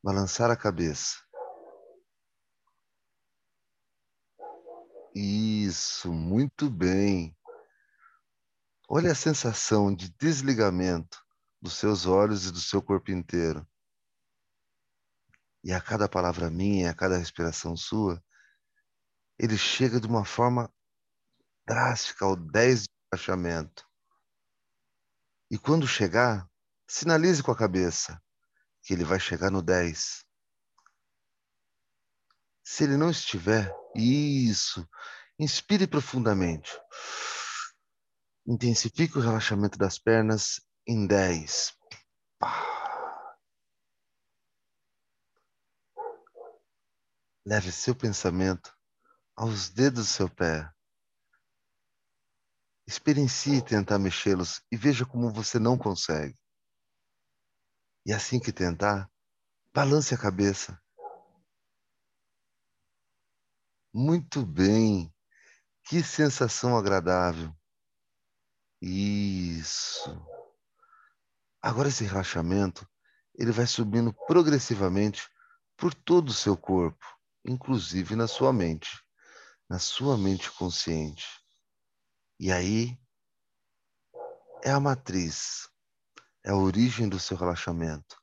[0.03, 1.17] balançar a cabeça.
[5.15, 7.37] Isso, muito bem.
[8.89, 11.19] Olha a sensação de desligamento
[11.61, 13.67] dos seus olhos e do seu corpo inteiro.
[15.65, 18.23] E a cada palavra minha, a cada respiração sua,
[19.39, 20.73] ele chega de uma forma
[21.67, 23.87] drástica ao 10 de relaxamento.
[25.51, 26.49] E quando chegar,
[26.89, 28.21] sinalize com a cabeça
[28.83, 30.25] que ele vai chegar no 10.
[32.65, 34.87] Se ele não estiver, isso,
[35.39, 36.71] inspire profundamente.
[38.47, 41.77] Intensifique o relaxamento das pernas em 10.
[47.47, 48.78] Leve seu pensamento
[49.39, 50.69] aos dedos do seu pé.
[52.89, 56.37] Experiencie tentar mexê-los e veja como você não consegue.
[58.05, 59.09] E assim que tentar,
[59.73, 60.83] Balance a cabeça.
[63.95, 65.15] Muito bem.
[65.85, 67.55] Que sensação agradável.
[68.83, 70.11] Isso.
[71.63, 72.89] Agora esse relaxamento,
[73.37, 75.31] ele vai subindo progressivamente
[75.77, 77.07] por todo o seu corpo,
[77.45, 79.01] inclusive na sua mente,
[79.69, 81.27] na sua mente consciente.
[82.41, 82.99] E aí
[84.65, 85.69] é a matriz,
[86.45, 88.17] é a origem do seu relaxamento.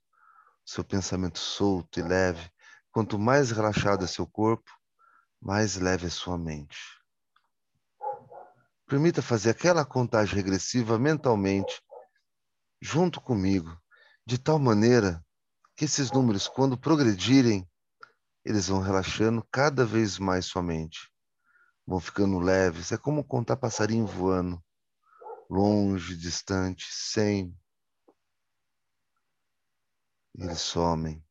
[0.65, 2.51] Seu pensamento solto e leve,
[2.91, 4.71] quanto mais relaxado é seu corpo,
[5.39, 6.79] mais leve é sua mente.
[8.87, 11.81] Permita fazer aquela contagem regressiva mentalmente,
[12.81, 13.79] junto comigo,
[14.25, 15.23] de tal maneira
[15.75, 17.69] que esses números, quando progredirem,
[18.43, 21.11] eles vão relaxando cada vez mais sua mente.
[21.87, 22.91] Vão ficando leves.
[22.91, 24.63] É como contar passarinho voando,
[25.49, 27.55] longe, distante, sem.
[30.33, 31.23] Eles somem.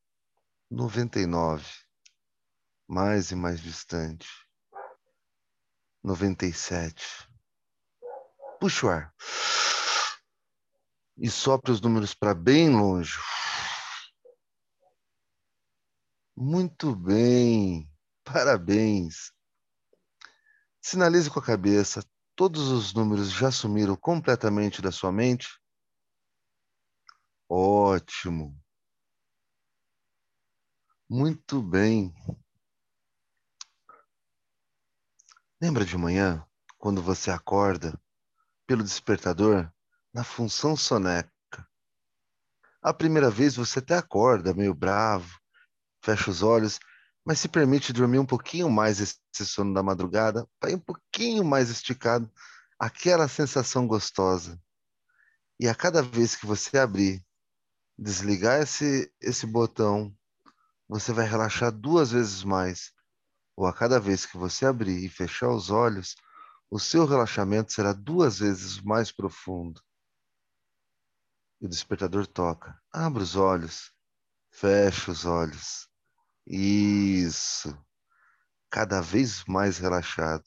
[0.70, 1.66] 99.
[2.86, 4.28] Mais e mais distante.
[6.02, 7.28] 97.
[8.60, 9.14] Puxa o ar.
[11.16, 13.18] E sopra os números para bem longe.
[16.36, 17.90] Muito bem.
[18.24, 19.33] Parabéns.
[20.86, 22.04] Sinalize com a cabeça.
[22.36, 25.58] Todos os números já sumiram completamente da sua mente?
[27.48, 28.54] Ótimo.
[31.08, 32.12] Muito bem.
[35.58, 37.98] Lembra de manhã, quando você acorda
[38.66, 39.72] pelo despertador
[40.12, 41.32] na função soneca.
[42.82, 45.40] A primeira vez você até acorda meio bravo,
[46.02, 46.78] fecha os olhos,
[47.24, 51.70] mas se permite dormir um pouquinho mais esse sono da madrugada, vai um pouquinho mais
[51.70, 52.30] esticado,
[52.78, 54.60] aquela sensação gostosa.
[55.58, 57.24] E a cada vez que você abrir,
[57.96, 60.14] desligar esse, esse botão,
[60.86, 62.92] você vai relaxar duas vezes mais.
[63.56, 66.16] Ou a cada vez que você abrir e fechar os olhos,
[66.70, 69.80] o seu relaxamento será duas vezes mais profundo.
[71.60, 72.78] E o despertador toca.
[72.92, 73.92] Abra os olhos,
[74.50, 75.88] feche os olhos.
[76.46, 77.76] Isso.
[78.70, 80.44] Cada vez mais relaxado.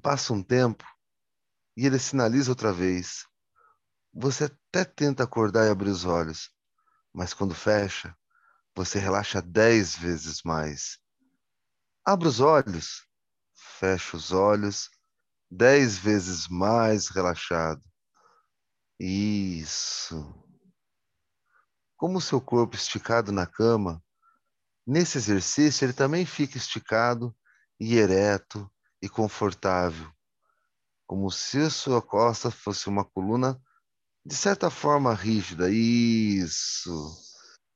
[0.00, 0.84] Passa um tempo
[1.76, 3.26] e ele sinaliza outra vez.
[4.12, 6.50] Você até tenta acordar e abrir os olhos,
[7.12, 8.16] mas quando fecha,
[8.74, 10.98] você relaxa dez vezes mais.
[12.04, 13.06] Abra os olhos
[13.82, 14.88] fecha os olhos,
[15.50, 17.82] dez vezes mais relaxado.
[18.96, 20.32] Isso.
[21.96, 24.00] Como o seu corpo esticado na cama,
[24.86, 27.34] nesse exercício ele também fica esticado
[27.78, 28.70] e ereto
[29.00, 30.10] e confortável,
[31.06, 33.60] como se sua costa fosse uma coluna
[34.24, 35.70] de certa forma rígida.
[35.70, 37.16] Isso.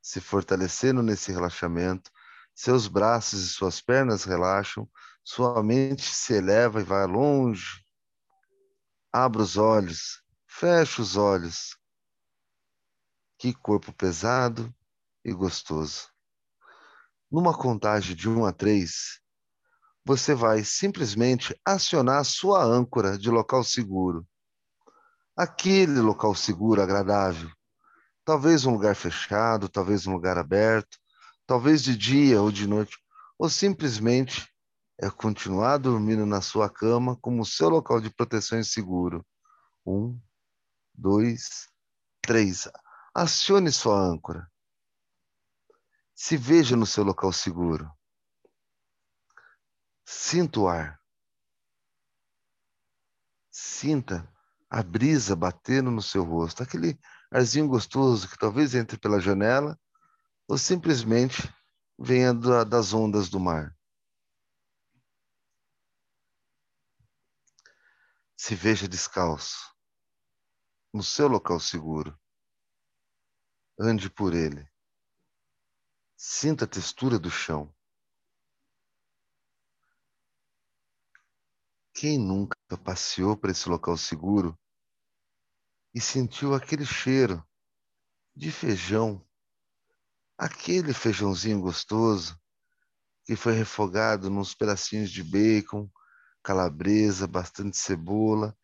[0.00, 2.10] Se fortalecendo nesse relaxamento,
[2.54, 4.88] seus braços e suas pernas relaxam,
[5.24, 7.84] sua mente se eleva e vai longe.
[9.12, 11.76] Abra os olhos, fecha os olhos.
[13.38, 14.72] Que corpo pesado
[15.24, 16.15] e gostoso.
[17.36, 19.20] Numa contagem de um a três,
[20.02, 24.26] você vai simplesmente acionar sua âncora de local seguro.
[25.36, 27.50] Aquele local seguro, agradável.
[28.24, 30.96] Talvez um lugar fechado, talvez um lugar aberto,
[31.46, 32.96] talvez de dia ou de noite,
[33.38, 34.50] ou simplesmente
[34.98, 39.22] é continuar dormindo na sua cama como seu local de proteção e seguro.
[39.84, 40.18] Um,
[40.94, 41.68] dois,
[42.22, 42.66] três.
[43.14, 44.50] Acione sua âncora.
[46.16, 47.88] Se veja no seu local seguro.
[50.04, 51.00] Sinta o ar.
[53.50, 54.28] Sinta
[54.68, 56.98] a brisa batendo no seu rosto, aquele
[57.30, 59.78] arzinho gostoso que talvez entre pela janela
[60.48, 61.42] ou simplesmente
[61.96, 63.76] venha das ondas do mar.
[68.36, 69.74] se veja descalço,
[70.92, 72.16] no seu local seguro.
[73.78, 74.70] Ande por ele.
[76.18, 77.70] Sinta a textura do chão.
[81.92, 84.58] Quem nunca passeou por esse local seguro
[85.94, 87.46] e sentiu aquele cheiro
[88.34, 89.26] de feijão,
[90.38, 92.40] aquele feijãozinho gostoso
[93.24, 95.90] que foi refogado nos pedacinhos de bacon,
[96.42, 98.56] calabresa, bastante cebola.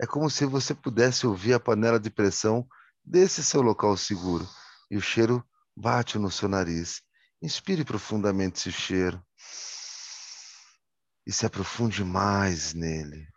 [0.00, 2.66] É como se você pudesse ouvir a panela de pressão
[3.04, 4.48] desse seu local seguro
[4.90, 5.46] e o cheiro
[5.76, 7.02] bate no seu nariz.
[7.42, 9.22] Inspire profundamente esse cheiro
[11.26, 13.28] e se aprofunde mais nele.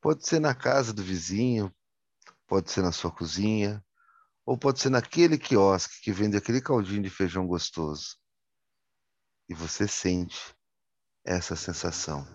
[0.00, 1.74] Pode ser na casa do vizinho,
[2.46, 3.84] pode ser na sua cozinha,
[4.46, 8.16] ou pode ser naquele quiosque que vende aquele caldinho de feijão gostoso.
[9.48, 10.54] E você sente
[11.24, 12.26] essa sensação.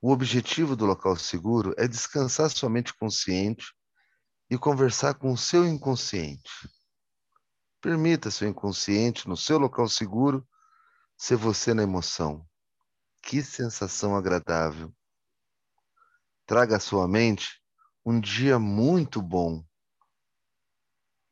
[0.00, 3.72] O objetivo do local seguro é descansar sua mente consciente
[4.52, 6.68] e conversar com o seu inconsciente.
[7.80, 10.46] Permita seu inconsciente, no seu local seguro,
[11.16, 12.46] ser você na emoção.
[13.22, 14.94] Que sensação agradável.
[16.44, 17.62] Traga à sua mente
[18.04, 19.64] um dia muito bom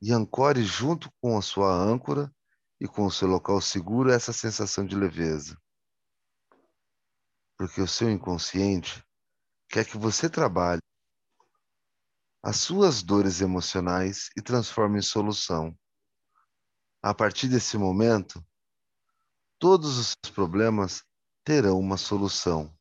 [0.01, 2.35] e ancore junto com a sua âncora
[2.81, 5.61] e com o seu local seguro essa sensação de leveza.
[7.59, 9.05] Porque o seu inconsciente
[9.69, 10.81] quer que você trabalhe
[12.43, 15.77] as suas dores emocionais e transforme em solução.
[17.03, 18.45] A partir desse momento,
[19.59, 21.05] todos os seus problemas
[21.45, 22.75] terão uma solução,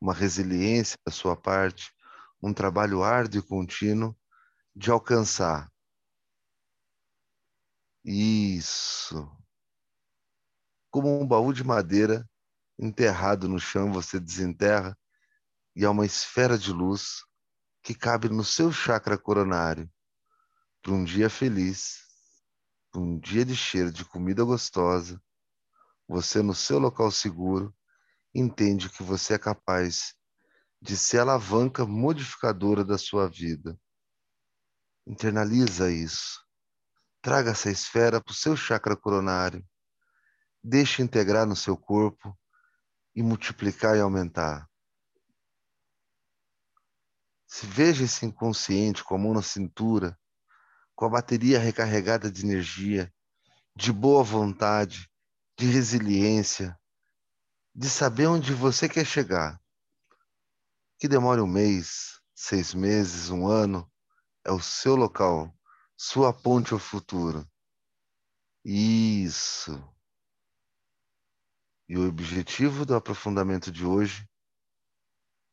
[0.00, 1.94] uma resiliência da sua parte,
[2.42, 4.16] um trabalho árduo e contínuo
[4.74, 5.70] de alcançar.
[8.02, 9.30] Isso.
[10.90, 12.28] Como um baú de madeira
[12.78, 14.96] enterrado no chão, você desenterra
[15.76, 17.24] e há uma esfera de luz
[17.84, 19.92] que cabe no seu chakra coronário
[20.82, 21.98] para um dia feliz,
[22.94, 25.22] um dia de cheiro de comida gostosa.
[26.08, 27.76] Você, no seu local seguro,
[28.34, 30.14] entende que você é capaz
[30.80, 33.78] de ser alavanca modificadora da sua vida.
[35.06, 36.42] Internaliza isso.
[37.20, 39.62] Traga essa esfera para o seu chakra coronário.
[40.62, 42.34] Deixe integrar no seu corpo
[43.14, 44.66] e multiplicar e aumentar.
[47.46, 50.18] Se veja esse inconsciente com a mão na cintura,
[50.94, 53.12] com a bateria recarregada de energia,
[53.76, 55.10] de boa vontade,
[55.58, 56.78] de resiliência,
[57.74, 59.60] de saber onde você quer chegar
[60.98, 63.90] que demore um mês, seis meses, um ano,
[64.44, 65.54] é o seu local,
[65.96, 67.46] sua ponte ao futuro.
[68.64, 69.82] Isso.
[71.86, 74.26] E o objetivo do aprofundamento de hoje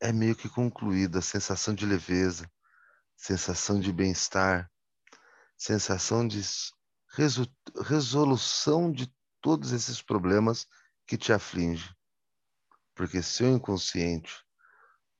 [0.01, 2.51] é meio que concluído a sensação de leveza,
[3.15, 4.69] sensação de bem-estar,
[5.57, 6.41] sensação de
[7.85, 10.67] resolução de todos esses problemas
[11.05, 11.89] que te afligem.
[12.95, 14.43] Porque seu inconsciente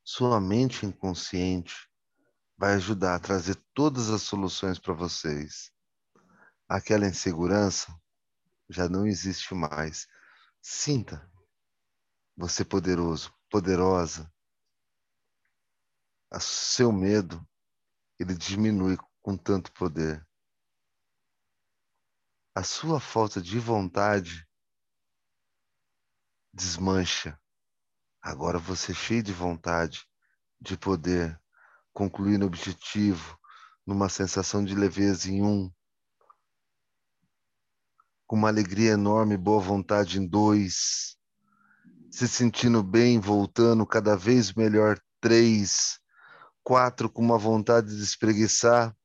[0.04, 1.90] sua mente inconsciente
[2.58, 5.72] vai ajudar a trazer todas as soluções para vocês.
[6.68, 7.94] Aquela insegurança
[8.70, 10.08] já não existe mais.
[10.62, 11.30] Sinta
[12.36, 14.31] você poderoso, poderosa.
[16.34, 17.46] O seu medo,
[18.18, 20.26] ele diminui com tanto poder.
[22.56, 24.48] A sua falta de vontade
[26.54, 27.42] desmancha
[28.22, 30.06] Agora você cheio de vontade,
[30.60, 31.42] de poder,
[31.92, 33.36] concluir no objetivo,
[33.86, 35.72] numa sensação de leveza em um,
[38.28, 41.18] com uma alegria enorme, boa vontade em dois,
[42.12, 46.00] se sentindo bem, voltando cada vez melhor três,
[46.64, 48.95] quatro com uma vontade de espreguiçar,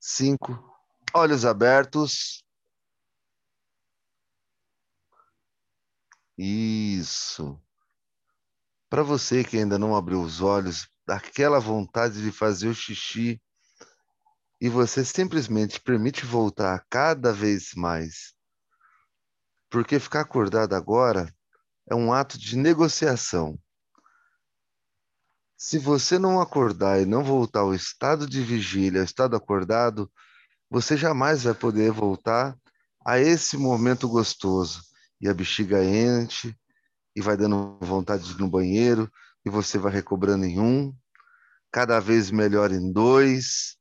[0.00, 0.52] cinco,
[1.14, 2.44] olhos abertos.
[6.36, 7.60] Isso.
[8.88, 13.40] Para você que ainda não abriu os olhos, daquela vontade de fazer o xixi
[14.60, 18.34] e você simplesmente permite voltar cada vez mais.
[19.70, 21.34] Porque ficar acordado agora
[21.88, 23.58] é um ato de negociação.
[25.60, 30.08] Se você não acordar e não voltar ao estado de vigília, ao estado acordado,
[30.70, 32.56] você jamais vai poder voltar
[33.04, 34.80] a esse momento gostoso.
[35.20, 36.54] E a bexiga enche,
[37.16, 39.10] e vai dando vontade de ir no banheiro,
[39.44, 40.94] e você vai recobrando em um,
[41.72, 43.76] cada vez melhor em dois,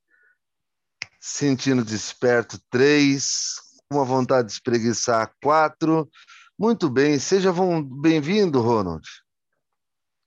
[1.21, 3.53] sentindo desperto três,
[3.87, 6.09] com uma vontade de espreguiçar quatro.
[6.57, 7.53] Muito bem, seja
[8.01, 9.07] bem-vindo, Ronald.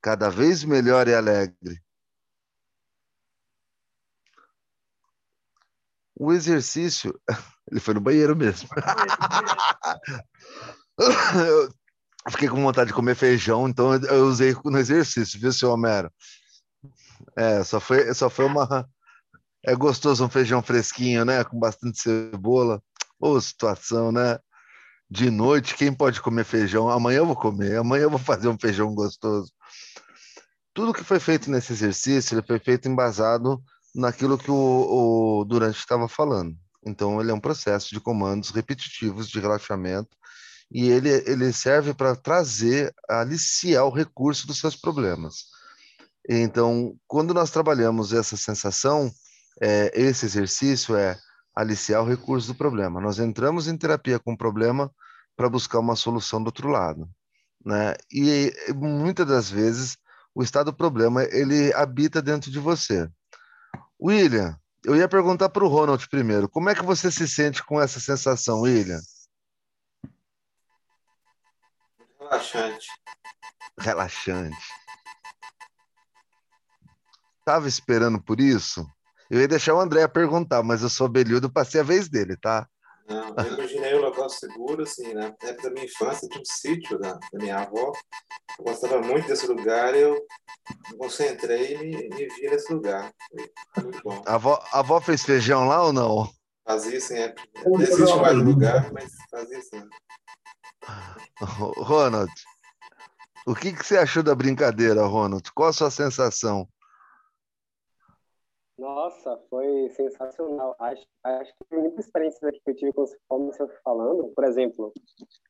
[0.02, 1.82] Cada vez melhor e alegre.
[6.14, 7.18] O exercício,
[7.70, 8.68] ele foi no banheiro mesmo.
[12.30, 16.12] fiquei com vontade de comer feijão, então eu usei no exercício, viu, seu Homero?
[17.36, 18.88] É, só foi, só foi uma.
[19.64, 21.44] É gostoso um feijão fresquinho, né?
[21.44, 22.82] Com bastante cebola.
[23.18, 24.38] Ô, oh, situação, né?
[25.10, 26.88] De noite, quem pode comer feijão?
[26.88, 29.52] Amanhã eu vou comer, amanhã eu vou fazer um feijão gostoso.
[30.72, 33.62] Tudo que foi feito nesse exercício, ele foi feito embasado
[33.94, 36.56] naquilo que o, o Durante estava falando.
[36.86, 40.16] Então, ele é um processo de comandos repetitivos de relaxamento
[40.70, 45.46] e ele, ele serve para trazer, aliciar o recurso dos seus problemas.
[46.28, 49.10] Então, quando nós trabalhamos essa sensação,
[49.60, 51.18] é, esse exercício é
[51.54, 53.00] aliciar o recurso do problema.
[53.00, 54.90] Nós entramos em terapia com o problema
[55.36, 57.08] para buscar uma solução do outro lado,
[57.64, 57.94] né?
[58.12, 59.96] E muitas das vezes
[60.34, 63.08] o estado do problema ele habita dentro de você.
[64.00, 67.80] William, eu ia perguntar para o Ronald primeiro, como é que você se sente com
[67.80, 69.00] essa sensação, William?
[72.18, 72.86] Relaxante.
[73.78, 74.56] Relaxante.
[77.40, 78.86] Estava esperando por isso?
[79.30, 82.68] Eu ia deixar o André perguntar, mas eu sou belhudo, passei a vez dele, tá?
[83.10, 85.34] Não, eu imaginei um local seguro, assim, né?
[85.42, 87.92] Na época da minha infância, tinha um sítio da, da minha avó.
[88.56, 90.14] Eu gostava muito desse lugar e eu
[90.92, 93.12] me concentrei e me, me vi nesse lugar.
[93.74, 94.22] Foi muito bom.
[94.24, 96.30] A avó, a avó fez feijão lá ou não?
[96.64, 97.16] Fazia, sim.
[97.16, 97.34] É,
[97.66, 99.82] não existe mais lugar, mas fazia, sim.
[101.40, 102.30] Ronald,
[103.44, 105.50] o que, que você achou da brincadeira, Ronald?
[105.52, 106.68] Qual a sua sensação?
[108.80, 110.74] Nossa, foi sensacional.
[110.78, 114.28] Acho, acho que muitas experiências que eu tive com como você falando.
[114.28, 114.90] Por exemplo,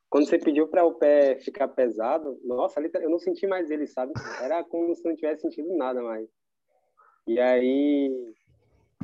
[0.09, 4.11] quando você pediu para o pé ficar pesado, nossa, eu não senti mais ele, sabe?
[4.41, 6.27] Era como se não tivesse sentido nada mais.
[7.25, 8.33] E aí,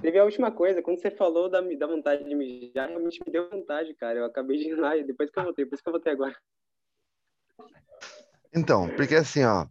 [0.01, 3.49] teve a última coisa, quando você falou da, da vontade de mijar, realmente me deu
[3.49, 4.19] vontade, cara.
[4.19, 6.35] Eu acabei de ir lá e depois que eu voltei, isso que eu voltei agora.
[8.53, 9.67] Então, porque assim, ó,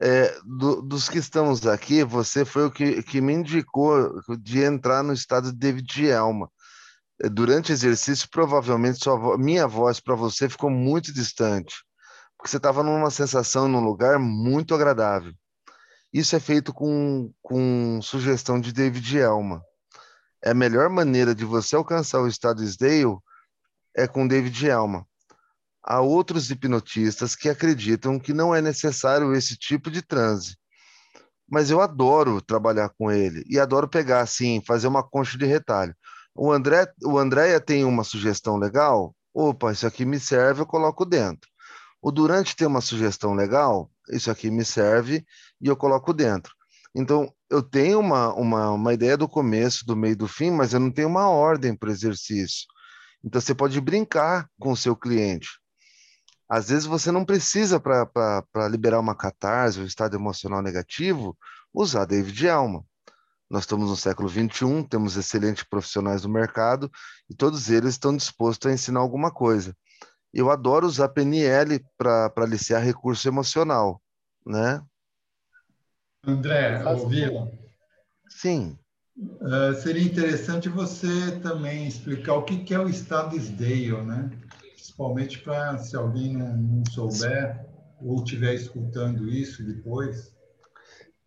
[0.00, 5.02] é, do, dos que estamos aqui, você foi o que, que me indicou de entrar
[5.02, 6.50] no estado de David Elma.
[7.22, 11.84] É, durante o exercício, provavelmente sua, minha voz para você ficou muito distante,
[12.36, 15.34] porque você estava numa sensação, num lugar muito agradável.
[16.12, 19.62] Isso é feito com, com sugestão de David Elma.
[20.42, 23.18] É a melhor maneira de você alcançar o estado Sdale
[23.94, 25.06] é com David Elma
[25.90, 30.56] há outros hipnotistas que acreditam que não é necessário esse tipo de transe.
[31.50, 35.92] Mas eu adoro trabalhar com ele e adoro pegar assim, fazer uma concha de retalho.
[36.32, 39.12] O André, o Andréia tem uma sugestão legal.
[39.34, 41.50] Opa, isso aqui me serve, eu coloco dentro.
[42.00, 43.90] O Durante tem uma sugestão legal.
[44.12, 45.24] Isso aqui me serve
[45.60, 46.54] e eu coloco dentro.
[46.94, 50.78] Então, eu tenho uma, uma, uma ideia do começo, do meio do fim, mas eu
[50.78, 52.66] não tenho uma ordem para o exercício.
[53.24, 55.59] Então, você pode brincar com o seu cliente.
[56.50, 61.38] Às vezes você não precisa, para liberar uma catarse, um estado emocional negativo,
[61.72, 62.84] usar David Alma.
[63.48, 66.90] Nós estamos no século XXI, temos excelentes profissionais no mercado
[67.28, 69.76] e todos eles estão dispostos a ensinar alguma coisa.
[70.34, 74.02] Eu adoro usar PNL para aliciar recurso emocional,
[74.44, 74.82] né?
[76.26, 77.56] André, ouviram?
[78.28, 78.76] Sim.
[79.16, 84.30] Uh, seria interessante você também explicar o que, que é o estado SDALE, né?
[84.80, 87.66] Principalmente para se alguém não, não souber
[88.00, 90.34] ou estiver escutando isso depois.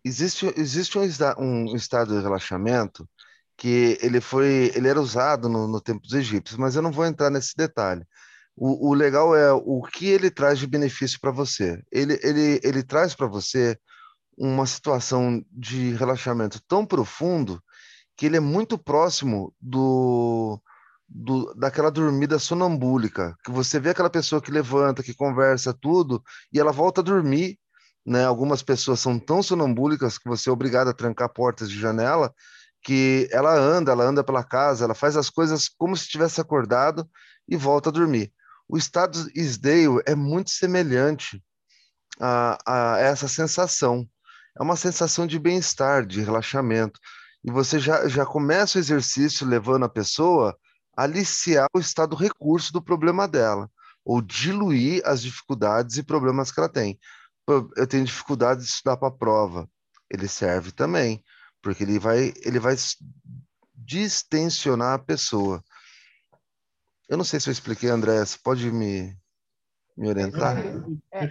[0.04, 1.02] Existe, existe um,
[1.38, 3.08] um, estado de relaxamento
[3.56, 7.06] que ele foi, ele era usado no, no tempo dos egípcios, mas eu não vou
[7.06, 8.04] entrar nesse detalhe.
[8.56, 11.80] O, o legal é o que ele traz de benefício para você.
[11.90, 13.78] Ele, ele, ele traz para você
[14.36, 17.62] uma situação de relaxamento tão profundo
[18.16, 20.60] que ele é muito próximo do,
[21.14, 26.20] do, daquela dormida sonambúlica, que você vê aquela pessoa que levanta, que conversa tudo,
[26.52, 27.56] e ela volta a dormir,
[28.04, 28.24] né?
[28.24, 32.34] Algumas pessoas são tão sonambúlicas que você é obrigado a trancar portas de janela,
[32.82, 37.08] que ela anda, ela anda pela casa, ela faz as coisas como se tivesse acordado
[37.48, 38.32] e volta a dormir.
[38.68, 41.42] O estado Isdale é muito semelhante
[42.20, 44.06] a, a essa sensação.
[44.58, 46.98] É uma sensação de bem-estar, de relaxamento.
[47.44, 50.56] E você já, já começa o exercício levando a pessoa
[50.96, 53.70] aliciar o estado recurso do problema dela,
[54.04, 56.98] ou diluir as dificuldades e problemas que ela tem.
[57.76, 59.68] Eu tenho dificuldade de estudar para a prova.
[60.10, 61.22] Ele serve também,
[61.62, 62.74] porque ele vai, ele vai
[63.74, 65.62] distensionar a pessoa.
[67.08, 69.14] Eu não sei se eu expliquei, André, você pode me,
[69.96, 70.58] me orientar?
[71.12, 71.26] É.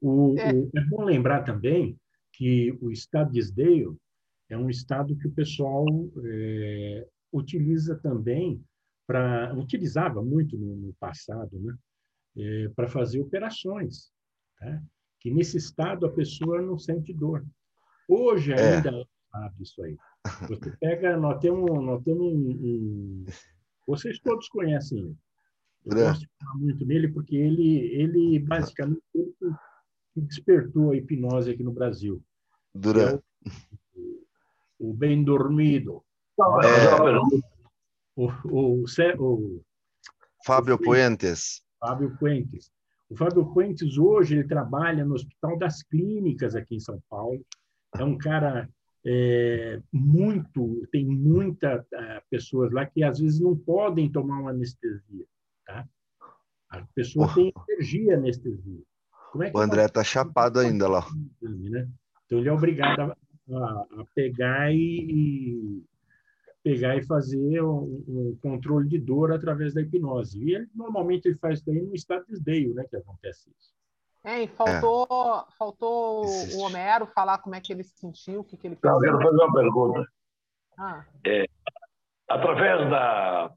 [0.00, 0.52] O, é.
[0.52, 1.98] O, é bom lembrar também
[2.32, 3.96] que o estado de Sdale
[4.48, 5.86] é um estado que o pessoal
[6.24, 8.64] é, utiliza também
[9.10, 11.76] para utilizava muito no, no passado, né?
[12.38, 14.12] É, para fazer operações,
[14.56, 14.80] tá?
[15.18, 17.44] que nesse estado a pessoa não sente dor.
[18.08, 18.76] Hoje é.
[18.76, 19.04] ainda é.
[19.32, 19.98] sabe isso aí.
[20.48, 23.24] Você pega, nós temos, nós temos um, um
[23.84, 25.16] vocês todos conhecem ele.
[25.86, 26.04] Eu é.
[26.04, 29.56] gosto de falar muito nele porque ele, ele basicamente ele
[30.14, 32.22] despertou a hipnose aqui no Brasil.
[32.72, 33.18] Duran.
[33.44, 33.50] É
[33.96, 36.04] o, o, bem dormido.
[36.62, 37.59] É,
[38.20, 38.84] o, o,
[39.18, 39.60] o
[40.44, 41.62] Fábio Puentes.
[41.78, 42.70] Fábio Puentes.
[43.08, 47.44] O Fábio Puentes hoje ele trabalha no Hospital das Clínicas aqui em São Paulo.
[47.96, 48.68] é um cara
[49.06, 55.26] é, muito, tem muitas é, pessoas lá que às vezes não podem tomar uma anestesia,
[55.66, 55.88] tá?
[56.68, 57.34] A pessoa oh.
[57.34, 58.82] tem energia anestesia.
[59.42, 61.06] É o André está chapado ainda lá.
[61.40, 61.88] Né?
[62.26, 63.16] Então ele é obrigado a,
[63.52, 65.82] a, a pegar e,
[66.62, 70.42] pegar e fazer um, um, controle de dor através da hipnose.
[70.42, 73.72] E ele, normalmente ele faz isso aí no estado de desdeio, né, que acontece isso.
[74.22, 75.52] É, e faltou, é.
[75.56, 78.92] faltou o Homero falar como é que ele se sentiu, o que, que ele fez.
[78.92, 80.06] Não, eu quero fazer uma pergunta.
[80.78, 81.04] Ah.
[81.26, 81.46] É,
[82.28, 83.50] através da,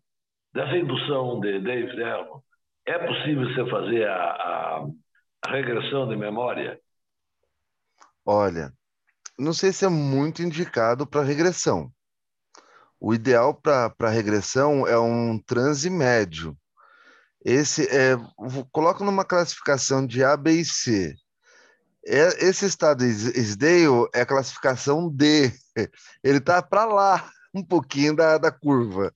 [0.54, 2.44] dessa indução de David Elmo,
[2.86, 4.88] é possível você fazer a, a,
[5.46, 6.80] a regressão de memória?
[8.26, 8.72] Olha,
[9.38, 11.92] não sei se é muito indicado para regressão.
[13.06, 16.58] O ideal para regressão é um transe médio.
[17.44, 18.16] Esse é,
[18.72, 21.14] coloco numa classificação de A, B e C.
[22.08, 25.52] É, esse estado Sdale é a classificação D.
[26.24, 29.14] Ele está para lá, um pouquinho da, da curva,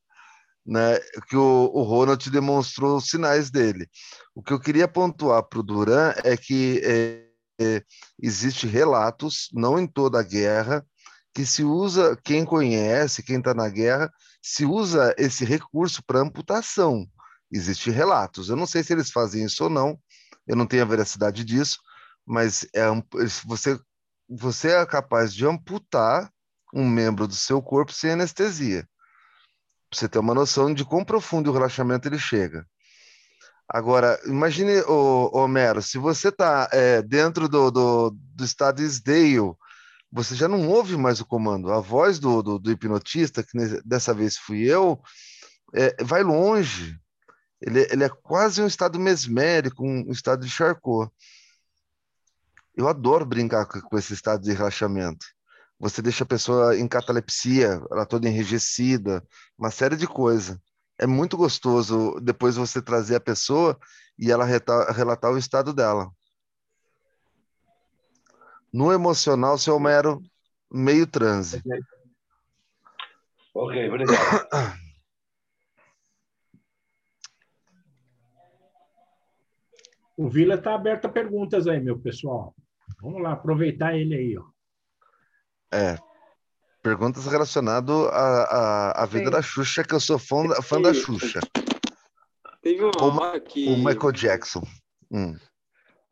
[0.66, 1.00] né?
[1.30, 3.88] Que o, o Ronald demonstrou os sinais dele.
[4.36, 7.24] O que eu queria pontuar para o Duran é que é,
[7.58, 7.84] é,
[8.22, 10.86] existe relatos, não em toda a guerra,
[11.38, 14.12] que se usa, quem conhece, quem está na guerra,
[14.42, 17.08] se usa esse recurso para amputação.
[17.52, 18.50] Existem relatos.
[18.50, 20.00] Eu não sei se eles fazem isso ou não,
[20.48, 21.78] eu não tenho a veracidade disso,
[22.26, 22.88] mas é,
[23.46, 23.80] você,
[24.28, 26.28] você é capaz de amputar
[26.74, 28.90] um membro do seu corpo sem anestesia.
[29.94, 32.66] Você ter uma noção de quão profundo o relaxamento ele chega.
[33.70, 39.56] Agora, imagine, Homero, se você está é, dentro do, do, do estado Sdale,
[40.12, 41.72] você já não ouve mais o comando.
[41.72, 45.02] A voz do, do, do hipnotista, que dessa vez fui eu,
[45.74, 46.98] é, vai longe.
[47.62, 51.12] Ele, ele, é quase um estado mesmérico, um estado de Charcot.
[52.76, 55.26] Eu adoro brincar com, com esse estado de relaxamento.
[55.80, 59.24] Você deixa a pessoa em catalepsia, ela toda enrijecida,
[59.58, 60.58] uma série de coisas
[60.98, 63.78] é muito gostoso depois você trazer a pessoa
[64.18, 66.10] e ela relatar o estado dela.
[68.78, 70.22] No emocional, seu mero
[70.72, 71.64] meio transe.
[73.52, 74.78] Ok, obrigado.
[80.16, 82.56] O Vila está aberto a perguntas aí, meu pessoal.
[83.02, 84.38] Vamos lá, aproveitar ele aí.
[84.38, 84.46] Ó.
[85.72, 85.98] É,
[86.84, 89.32] Perguntas relacionadas à, à, à vida Sim.
[89.32, 91.40] da Xuxa, que eu sou fã, fã da Xuxa.
[92.62, 93.70] Teve uma que.
[93.70, 94.64] O Michael Jackson.
[95.12, 95.36] Hum.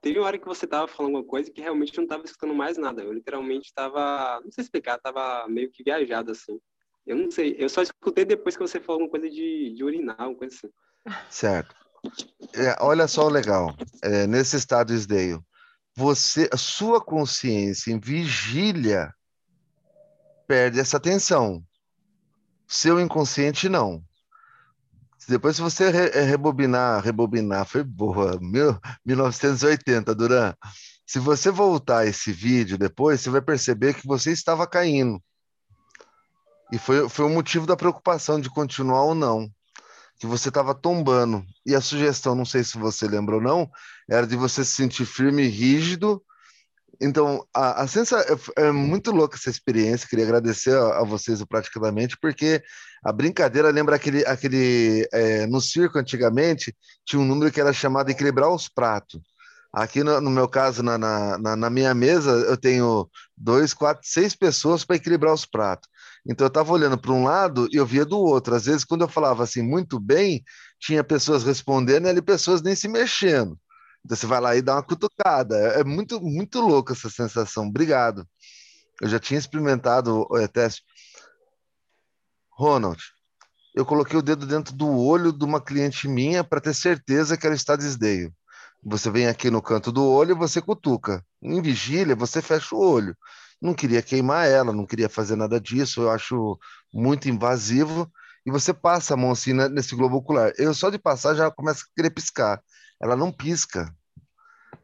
[0.06, 2.78] Teve uma hora que você tava falando uma coisa que realmente não tava escutando mais
[2.78, 3.02] nada.
[3.02, 4.40] Eu literalmente tava.
[4.44, 6.60] Não sei explicar, tava meio que viajado assim.
[7.08, 7.56] Eu não sei.
[7.58, 10.70] Eu só escutei depois que você falou uma coisa de, de urinar, uma coisa assim.
[11.28, 11.74] Certo.
[12.54, 13.76] É, olha só o legal.
[14.04, 15.44] É, nesse estado Isdeio,
[15.96, 19.12] você, a sua consciência em vigília
[20.48, 21.64] perde essa atenção.
[22.68, 24.04] Seu inconsciente não.
[25.28, 30.54] Depois, se você eh, rebobinar, rebobinar, foi boa, mil, 1980, Duran.
[31.06, 35.22] Se você voltar esse vídeo depois, você vai perceber que você estava caindo.
[36.72, 39.50] E foi, foi o motivo da preocupação de continuar ou não.
[40.20, 41.44] Que você estava tombando.
[41.66, 43.70] E a sugestão, não sei se você lembra ou não,
[44.10, 46.22] era de você se sentir firme e rígido
[47.02, 48.20] então, a, a sensa,
[48.58, 50.08] é, é, muito louca essa experiência.
[50.08, 52.62] Queria agradecer a, a, vocês praticamente, porque
[53.04, 56.76] a brincadeira lembra aquele, aquele é, no circo antigamente
[57.06, 59.22] tinha um número que era chamado equilibrar os pratos.
[59.74, 64.34] Aqui no, no meu caso, na, na, na, minha mesa, eu tenho dois, quatro, seis
[64.34, 65.90] pessoas para equilibrar os pratos.
[66.26, 68.56] Então eu estava olhando para um lado e eu via do outro.
[68.56, 70.44] Às vezes, quando eu falava assim muito bem,
[70.80, 73.60] tinha pessoas respondendo e ali pessoas nem se mexendo.
[74.06, 75.58] Então você vai lá e dá uma cutucada.
[75.58, 77.68] É, é muito, muito louco essa sensação.
[77.68, 78.28] Obrigado.
[79.02, 80.84] Eu já tinha experimentado o teste.
[82.52, 83.02] Ronald,
[83.74, 87.46] eu coloquei o dedo dentro do olho de uma cliente minha para ter certeza que
[87.48, 88.32] ela está desdeio.
[88.84, 91.26] Você vem aqui no canto do olho e você cutuca.
[91.42, 93.18] Em vigília, você fecha o olho.
[93.60, 96.60] Não queria queimar ela, não queria fazer nada disso, eu acho
[96.94, 98.10] muito invasivo.
[98.46, 100.54] E você passa a mão assim nesse globo ocular.
[100.58, 102.62] Eu só de passar já começo a querer piscar
[103.02, 103.96] ela não pisca.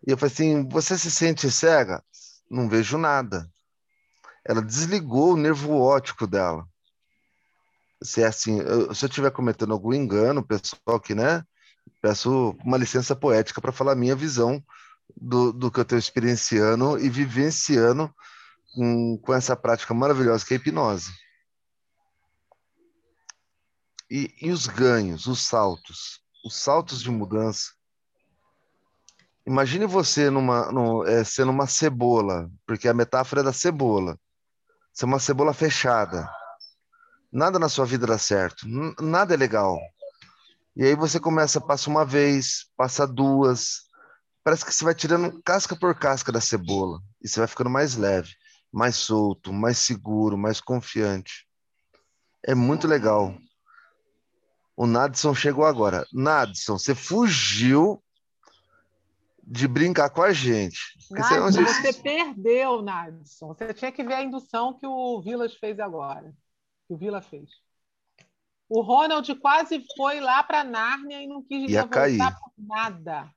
[0.06, 2.04] E eu falei assim: você se sente cega?
[2.50, 3.50] Não vejo nada.
[4.44, 6.68] Ela desligou o nervo óptico dela.
[8.04, 11.46] Se é assim, eu, se eu estiver cometendo algum engano, pessoal, que né,
[12.02, 14.64] peço uma licença poética para falar a minha visão
[15.16, 18.14] do, do que eu estou experienciando e vivenciando
[18.74, 21.12] com, com essa prática maravilhosa que é a hipnose.
[24.10, 27.72] E, e os ganhos, os saltos, os saltos de mudança
[29.46, 30.70] Imagine você numa,
[31.08, 34.18] é, sendo uma cebola, porque a metáfora é da cebola.
[34.94, 36.30] Você é uma cebola fechada.
[37.32, 38.68] Nada na sua vida dá certo.
[39.02, 39.80] Nada é legal.
[40.76, 43.82] E aí você começa, passa uma vez, passa duas.
[44.44, 47.00] Parece que você vai tirando casca por casca da cebola.
[47.22, 48.32] E você vai ficando mais leve,
[48.72, 51.48] mais solto, mais seguro, mais confiante.
[52.44, 53.36] É muito legal.
[54.76, 56.06] O Nadson chegou agora.
[56.14, 58.04] Nadson, você fugiu
[59.44, 60.80] de brincar com a gente.
[61.10, 63.48] Nadson, você, você perdeu, Nadson.
[63.48, 66.34] Você tinha que ver a indução que o Vilas fez agora.
[66.88, 67.50] Que o Vila fez.
[68.70, 72.18] O Ronald quase foi lá para Nárnia e não quis Ia voltar cair.
[72.18, 73.30] por nada.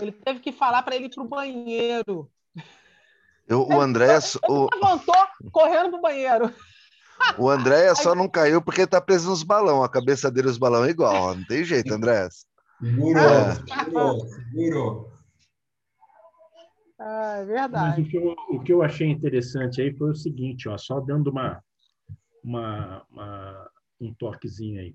[0.00, 2.30] Ele teve que falar para ele ir para o banheiro.
[3.46, 4.14] Eu, o André.
[4.14, 4.68] Ele o...
[4.74, 5.14] levantou
[5.52, 6.54] correndo para o banheiro.
[7.38, 9.84] O André só não caiu porque está preso nos balão.
[9.84, 11.36] A cabeça dele os balão é igual.
[11.36, 12.28] Não tem jeito, André.
[12.80, 13.54] Segurou, é.
[13.54, 15.11] segurou, segurou.
[17.04, 18.00] Ah, é verdade.
[18.00, 21.00] Mas o que, eu, o que eu achei interessante aí foi o seguinte, ó, só
[21.00, 21.60] dando uma,
[22.44, 24.94] uma, uma um toquezinho aí.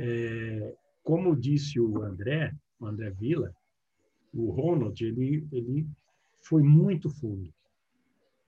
[0.00, 0.74] É,
[1.04, 3.54] como disse o André, o André Vila,
[4.34, 5.86] o Ronald, ele, ele
[6.42, 7.52] foi muito fundo.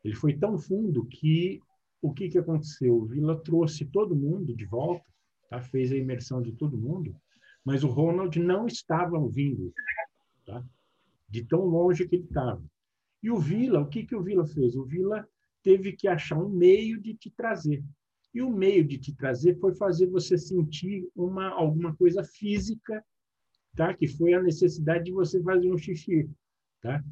[0.03, 1.61] Ele foi tão fundo que
[2.01, 2.97] o que, que aconteceu?
[2.97, 5.05] O Vila trouxe todo mundo de volta,
[5.49, 5.63] tá?
[5.63, 7.15] fez a imersão de todo mundo,
[7.65, 9.73] mas o Ronald não estava ouvindo,
[10.45, 10.65] tá?
[11.29, 12.72] de tão longe que ele estava.
[13.23, 14.75] E o Vila, o que, que o Vila fez?
[14.77, 15.27] O Vila
[15.63, 17.83] teve que achar um meio de te trazer.
[18.35, 23.05] E o meio de te trazer foi fazer você sentir uma, alguma coisa física,
[23.77, 23.95] tá?
[23.95, 26.29] que foi a necessidade de você fazer um xixi.
[26.81, 27.05] Tá?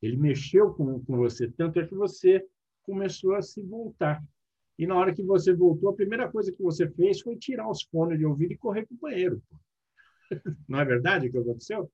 [0.00, 2.44] Ele mexeu com, com você, tanto é que você
[2.82, 4.22] começou a se voltar.
[4.78, 7.82] E na hora que você voltou, a primeira coisa que você fez foi tirar os
[7.82, 9.42] fones de ouvido e correr para o banheiro.
[10.68, 11.90] Não é verdade o que aconteceu?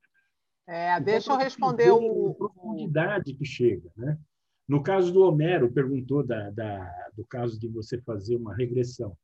[0.67, 2.35] É, então, deixa eu responder o.
[2.35, 3.91] Profundidade que chega.
[3.97, 4.19] Né?
[4.67, 9.17] No caso do Homero, perguntou da, da, do caso de você fazer uma regressão.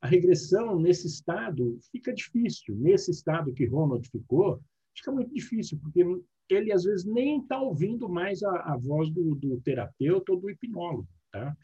[0.00, 2.74] A regressão, nesse estado, fica difícil.
[2.76, 4.60] Nesse estado que Ronald ficou,
[4.96, 6.04] fica muito difícil, porque
[6.48, 10.50] ele, às vezes, nem está ouvindo mais a, a voz do, do, terapeuta ou do
[10.50, 11.08] hipnólogo.
[11.30, 11.54] Tá?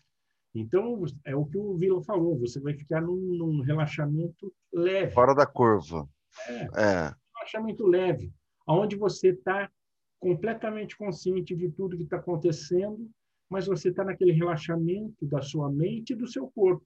[0.54, 5.12] Então, é o que o Vila falou, você vai ficar num, num relaxamento leve.
[5.12, 6.08] Fora da curva.
[6.48, 7.14] É, é.
[7.36, 8.32] relaxamento leve,
[8.66, 9.70] onde você está
[10.18, 13.10] completamente consciente de tudo que está acontecendo,
[13.48, 16.84] mas você está naquele relaxamento da sua mente e do seu corpo.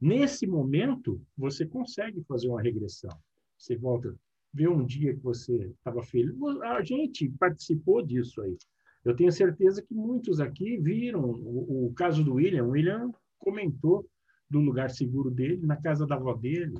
[0.00, 3.10] Nesse momento, você consegue fazer uma regressão.
[3.58, 4.16] Você volta,
[4.52, 6.34] vê um dia que você estava feliz.
[6.62, 8.56] A gente participou disso aí.
[9.04, 12.64] Eu tenho certeza que muitos aqui viram o, o caso do William.
[12.64, 14.06] O William comentou
[14.48, 16.74] do lugar seguro dele, na casa da avó dele.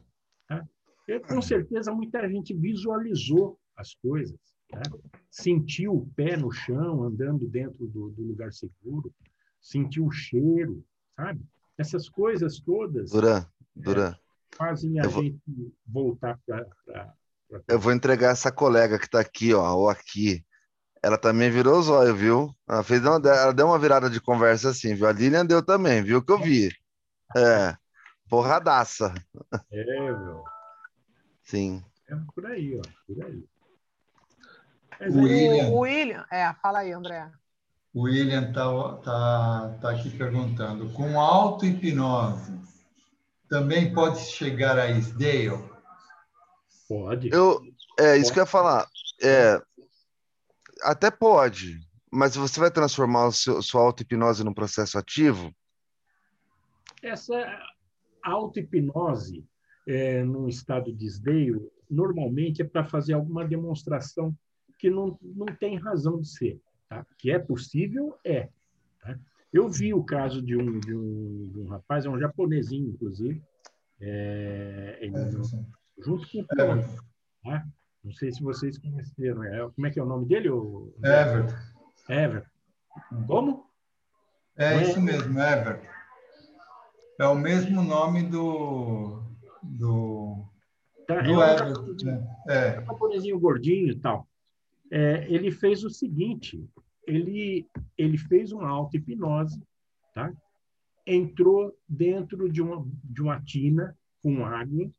[0.49, 0.67] Tá?
[1.07, 4.39] Eu, com certeza, muita gente visualizou as coisas.
[4.73, 4.83] Né?
[5.31, 9.13] Sentiu o pé no chão, andando dentro do, do lugar seguro,
[9.61, 10.85] sentiu o cheiro,
[11.17, 11.41] sabe?
[11.77, 15.41] Essas coisas todas Duran, Duran, é, fazem a gente
[15.87, 16.67] voltar para.
[17.67, 20.45] Eu vou entregar essa colega que está aqui, ó, ou aqui.
[21.03, 22.55] Ela também virou os olhos, viu?
[22.69, 25.07] Ela, fez uma, ela deu uma virada de conversa assim, viu?
[25.07, 26.23] A Lilian deu também, viu?
[26.23, 26.69] Que eu vi.
[27.37, 27.75] É,
[28.29, 29.15] porradaça.
[29.73, 30.45] É, meu.
[31.43, 31.83] Sim.
[32.09, 33.45] É por aí, ó, por aí.
[35.09, 37.31] O William, o William, é, fala aí, André.
[37.95, 42.61] O William está tá, tá aqui perguntando: com auto-hipnose,
[43.49, 45.65] também pode chegar a Isdale?
[46.87, 47.31] Pode.
[47.33, 47.63] Eu,
[47.99, 48.87] é isso que eu ia falar.
[49.23, 49.61] É,
[50.83, 51.81] até pode,
[52.11, 55.55] mas você vai transformar o seu, sua auto-hipnose num processo ativo?
[57.03, 57.59] Essa
[58.23, 59.47] auto-hipnose
[59.89, 64.37] é, num estado de esdeio, normalmente é para fazer alguma demonstração
[64.81, 66.61] que não, não tem razão de ser.
[66.89, 67.07] Tá?
[67.19, 68.49] Que é possível, é.
[69.01, 69.17] Tá?
[69.53, 73.43] Eu vi o caso de um, de um, de um rapaz, é um japonesinho, inclusive,
[74.01, 75.31] é, ele, é,
[76.03, 76.83] junto com o Pion,
[77.45, 77.67] tá?
[78.03, 79.45] Não sei se vocês conheceram.
[79.45, 80.49] É, como é que é o nome dele?
[80.49, 80.95] O...
[81.05, 81.55] Everton.
[82.09, 82.49] Everton.
[83.27, 83.67] Como?
[84.57, 85.87] É, é isso mesmo, Everton.
[87.19, 89.23] É o mesmo nome do.
[89.63, 90.43] do,
[91.07, 91.97] tá, do é Everton.
[92.05, 92.37] Né?
[92.49, 92.81] É.
[92.81, 94.30] Um japonesinho gordinho e tal
[94.91, 96.63] é, ele fez o seguinte:
[97.07, 97.67] ele,
[97.97, 99.63] ele fez uma auto-hipnose,
[100.15, 100.33] tá?
[101.07, 104.91] entrou dentro de uma, de uma tina com água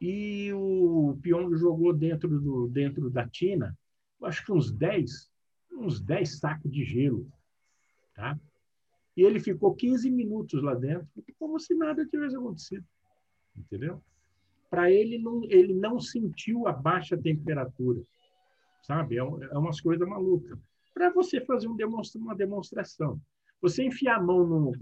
[0.00, 3.76] e o Pyong jogou dentro, do, dentro da tina,
[4.22, 5.30] acho que uns 10,
[5.72, 7.26] uns 10 sacos de gelo.
[8.14, 8.38] Tá?
[9.16, 11.08] E ele ficou 15 minutos lá dentro,
[11.38, 12.84] como se nada tivesse acontecido.
[13.56, 14.02] Entendeu?
[14.68, 18.02] Para ele, não, ele não sentiu a baixa temperatura
[18.86, 19.16] sabe?
[19.16, 20.58] É, é umas coisas malucas.
[20.94, 23.20] Para você fazer um demonstra, uma demonstração.
[23.60, 24.72] Você enfiar a mão no.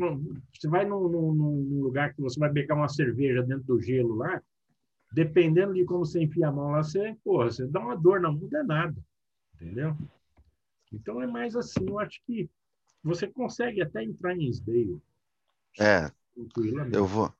[0.52, 4.14] Você vai num, num, num, lugar que você vai beber uma cerveja dentro do gelo
[4.16, 4.42] lá,
[5.12, 8.30] dependendo de como você enfia a mão lá, você, porra, você dá uma dor na
[8.30, 8.96] mão danada.
[9.54, 9.96] Entendeu?
[10.92, 12.48] Então é mais assim, eu acho que
[13.02, 15.00] você consegue até entrar em Sdale.
[15.80, 16.10] É.
[16.92, 17.32] Eu vou.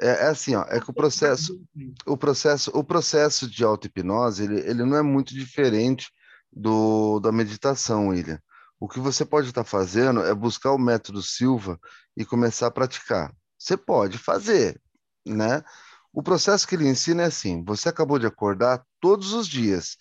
[0.00, 1.60] É, é, assim, ó, é que o processo,
[2.06, 6.08] o processo, o processo de auto-hipnose, ele, ele não é muito diferente
[6.52, 8.40] do da meditação, William.
[8.80, 11.78] O que você pode estar fazendo é buscar o método Silva
[12.16, 13.34] e começar a praticar.
[13.58, 14.80] Você pode fazer,
[15.26, 15.64] né?
[16.12, 19.96] O processo que ele ensina é assim: você acabou de acordar todos os dias.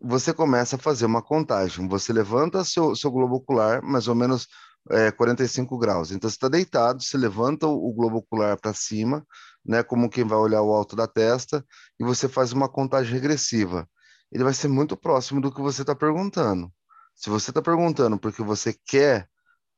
[0.00, 1.88] Você começa a fazer uma contagem.
[1.88, 4.46] Você levanta seu, seu globo ocular, mais ou menos
[4.90, 6.10] é, 45 graus.
[6.10, 9.26] Então, você está deitado, você levanta o, globo ocular para cima,
[9.64, 11.64] né, como quem vai olhar o alto da testa,
[11.98, 13.88] e você faz uma contagem regressiva.
[14.32, 16.72] Ele vai ser muito próximo do que você está perguntando.
[17.14, 19.28] Se você está perguntando porque você quer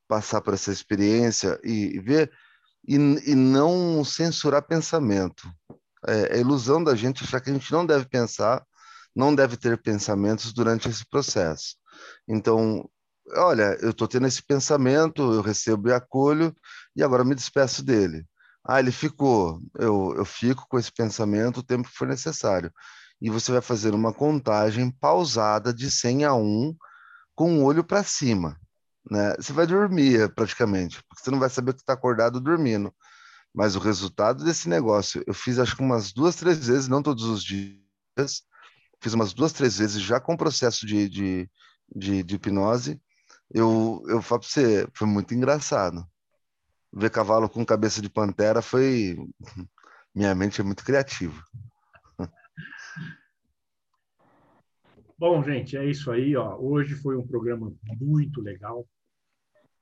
[0.06, 2.30] passar por essa experiência e, e ver,
[2.86, 5.48] e, e, não censurar pensamento.
[6.06, 8.64] É, é ilusão da gente achar que a gente não deve pensar,
[9.14, 11.76] não deve ter pensamentos durante esse processo.
[12.28, 12.88] Então,
[13.36, 16.54] olha, eu estou tendo esse pensamento, eu recebo e acolho,
[16.94, 18.26] e agora me despeço dele.
[18.64, 22.72] Ah, ele ficou, eu, eu fico com esse pensamento o tempo que for necessário.
[23.20, 26.76] E você vai fazer uma contagem pausada de 100 a 1,
[27.34, 28.58] com o olho para cima.
[29.10, 29.34] Né?
[29.36, 32.94] Você vai dormir praticamente, porque você não vai saber que está acordado dormindo.
[33.52, 37.24] Mas o resultado desse negócio, eu fiz acho que umas duas, três vezes, não todos
[37.24, 37.80] os dias,
[39.00, 41.50] fiz umas duas, três vezes já com processo de, de,
[41.94, 43.00] de, de hipnose,
[43.52, 46.06] eu, eu falo para você, foi muito engraçado.
[46.92, 49.16] Ver cavalo com cabeça de pantera foi.
[50.14, 51.40] Minha mente é muito criativa.
[55.18, 56.36] Bom, gente, é isso aí.
[56.36, 56.56] Ó.
[56.58, 58.88] Hoje foi um programa muito legal.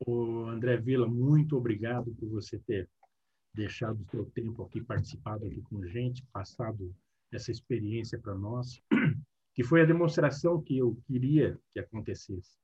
[0.06, 2.88] O André Vila, muito obrigado por você ter
[3.54, 6.94] deixado o seu tempo aqui, participado aqui com a gente, passado
[7.32, 8.80] essa experiência para nós,
[9.54, 12.56] que foi a demonstração que eu queria que acontecesse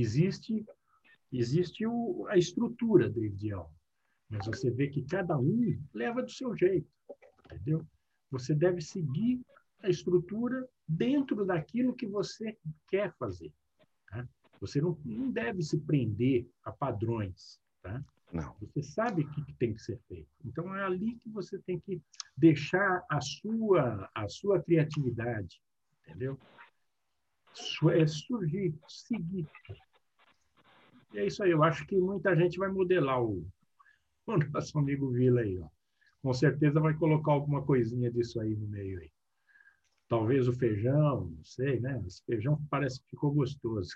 [0.00, 0.64] existe
[1.32, 3.74] existe o, a estrutura do ideal,
[4.30, 6.88] mas você vê que cada um leva do seu jeito,
[7.44, 7.86] entendeu?
[8.30, 9.40] Você deve seguir
[9.82, 12.56] a estrutura dentro daquilo que você
[12.88, 13.52] quer fazer.
[14.08, 14.26] Tá?
[14.60, 18.04] Você não, não deve se prender a padrões, tá?
[18.32, 18.56] Não.
[18.60, 20.28] Você sabe o que tem que ser feito.
[20.44, 22.02] Então é ali que você tem que
[22.36, 25.62] deixar a sua a sua criatividade,
[26.02, 26.38] entendeu?
[27.94, 29.48] É surgir, seguir.
[31.16, 31.50] E é isso aí.
[31.50, 33.46] Eu acho que muita gente vai modelar o,
[34.28, 35.58] o nosso amigo Vila aí.
[35.58, 35.68] Ó.
[36.22, 39.10] Com certeza vai colocar alguma coisinha disso aí no meio aí.
[40.08, 42.00] Talvez o feijão, não sei, né?
[42.06, 43.90] Esse feijão parece que ficou gostoso.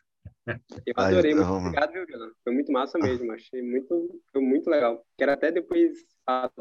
[0.87, 2.33] Eu adorei, muito obrigado, viu, Vila?
[2.43, 5.05] Foi muito massa mesmo, achei muito, foi muito legal.
[5.17, 6.05] Quero até depois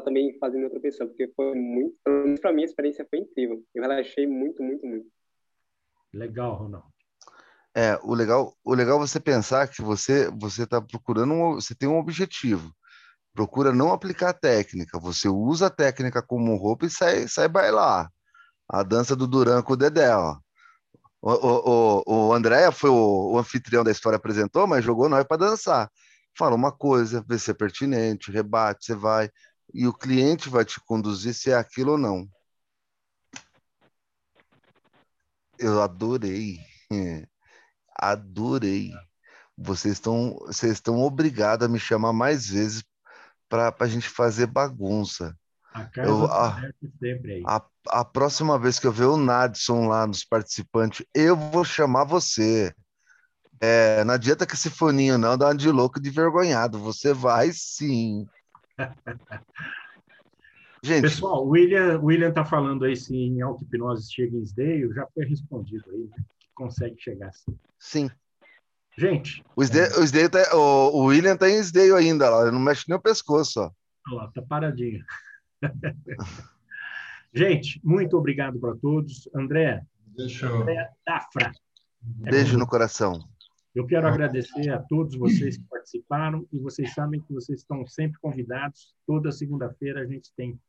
[0.04, 1.96] também fazer outra pessoa, porque foi muito,
[2.40, 3.62] para mim a experiência foi incrível.
[3.74, 5.10] Eu relaxei muito, muito, muito.
[6.12, 6.99] Legal, Ronaldo.
[7.74, 11.74] É, o legal, o legal é você pensar que você você está procurando um, você
[11.74, 12.74] tem um objetivo.
[13.34, 18.10] Procura não aplicar a técnica, você usa a técnica como roupa e sai, sai bailar.
[18.68, 20.38] A dança do Duran com o Dedé, ó.
[21.22, 25.24] O, o, o, o André foi o, o anfitrião da história, apresentou, mas jogou nós
[25.24, 25.90] para dançar.
[26.36, 29.30] Fala uma coisa, vê se é pertinente, rebate, você vai.
[29.74, 32.28] E o cliente vai te conduzir se é aquilo ou não.
[35.58, 36.58] Eu adorei.
[37.96, 38.92] adorei.
[39.56, 42.82] Vocês estão, vocês estão obrigados a me chamar mais vezes
[43.48, 45.36] para a gente fazer bagunça.
[45.72, 46.60] A, eu, a,
[47.46, 52.04] a, a, próxima vez que eu ver o Nadson lá nos participantes, eu vou chamar
[52.04, 52.74] você.
[53.60, 56.78] É, não adianta que esse foninho não dá de louco de vergonhado.
[56.78, 58.26] Você vai sim.
[60.82, 65.06] Gente, Pessoal, o William, William tá falando aí se em auto-hipnose chega em Sdale, já
[65.14, 66.08] foi respondido aí.
[66.08, 66.24] Né?
[66.54, 67.58] Consegue chegar assim.
[67.78, 68.10] Sim.
[68.96, 69.42] Gente.
[69.56, 69.66] O, é...
[69.66, 73.00] o, tá, o, o, William tá em Sdale ainda, lá, ele não mexe nem o
[73.00, 73.60] pescoço.
[73.60, 73.70] Ó.
[74.08, 75.04] Olha lá, tá paradinho.
[77.32, 79.28] Gente, muito obrigado para todos.
[79.34, 79.82] André,
[80.16, 81.52] Deixa André Dafra.
[82.02, 83.20] Beijo é no coração.
[83.74, 88.18] Eu quero agradecer a todos vocês que participaram e vocês sabem que vocês estão sempre
[88.20, 88.94] convidados.
[89.06, 90.60] Toda segunda-feira a gente tem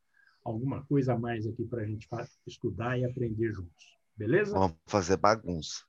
[0.44, 2.08] alguma coisa a mais aqui para a gente
[2.46, 3.98] estudar e aprender juntos.
[4.16, 4.52] Beleza?
[4.52, 5.82] Vamos fazer bagunça.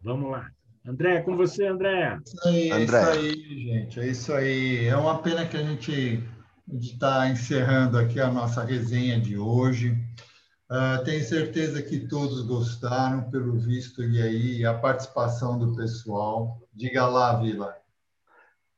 [0.00, 0.50] Vamos lá.
[0.86, 2.18] André, com você, André.
[2.24, 2.98] Isso aí, André.
[2.98, 4.00] É isso aí, gente.
[4.00, 4.86] É isso aí.
[4.86, 6.22] É uma pena que a gente
[6.72, 9.98] está encerrando aqui a nossa resenha de hoje.
[10.70, 16.60] Uh, tenho certeza que todos gostaram, pelo visto, e aí a participação do pessoal.
[16.72, 17.74] Diga lá, Vila.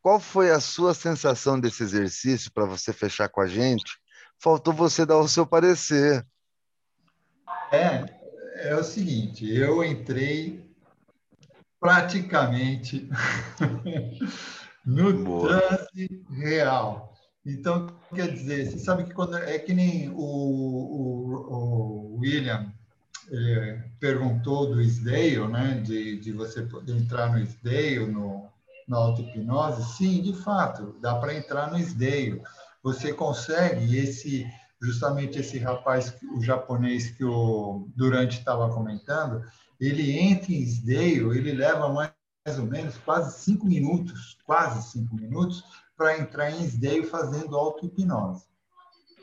[0.01, 3.99] Qual foi a sua sensação desse exercício para você fechar com a gente?
[4.39, 6.25] Faltou você dar o seu parecer.
[7.73, 8.16] É,
[8.67, 10.65] é o seguinte, eu entrei
[11.81, 13.09] praticamente
[14.85, 15.61] no Boa.
[15.61, 17.15] transe real.
[17.45, 22.73] Então, quer dizer, você sabe que quando é que nem o, o, o William
[23.99, 28.49] perguntou do SDAIL, né, de, de você poder entrar no SDAIL, no,
[28.87, 32.43] na auto-hipnose, sim, de fato, dá para entrar no SDAIL.
[32.83, 34.47] Você consegue esse
[34.81, 39.45] justamente esse rapaz, o japonês que o Durante estava comentando,
[39.81, 42.13] ele entra em SDAIL, ele leva mais,
[42.45, 45.65] mais ou menos quase cinco minutos, quase cinco minutos,
[45.97, 48.45] para entrar em SDAIL fazendo auto-hipnose.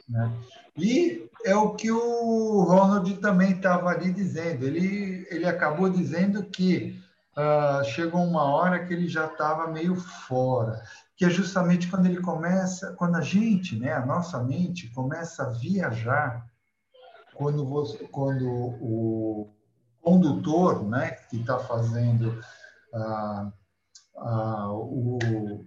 [0.10, 0.32] Né?
[0.78, 4.66] E é o que o Ronald também estava ali dizendo.
[4.66, 7.00] Ele, ele acabou dizendo que
[7.38, 10.82] uh, chegou uma hora que ele já estava meio fora,
[11.16, 15.50] que é justamente quando ele começa, quando a gente, né, a nossa mente começa a
[15.50, 16.46] viajar,
[17.36, 19.54] quando, você, quando o
[20.02, 22.40] condutor, né, que está fazendo
[22.94, 23.52] uh,
[24.16, 25.66] uh, o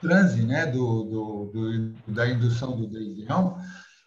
[0.00, 3.56] transe né, do, do, do, da indução do desenho,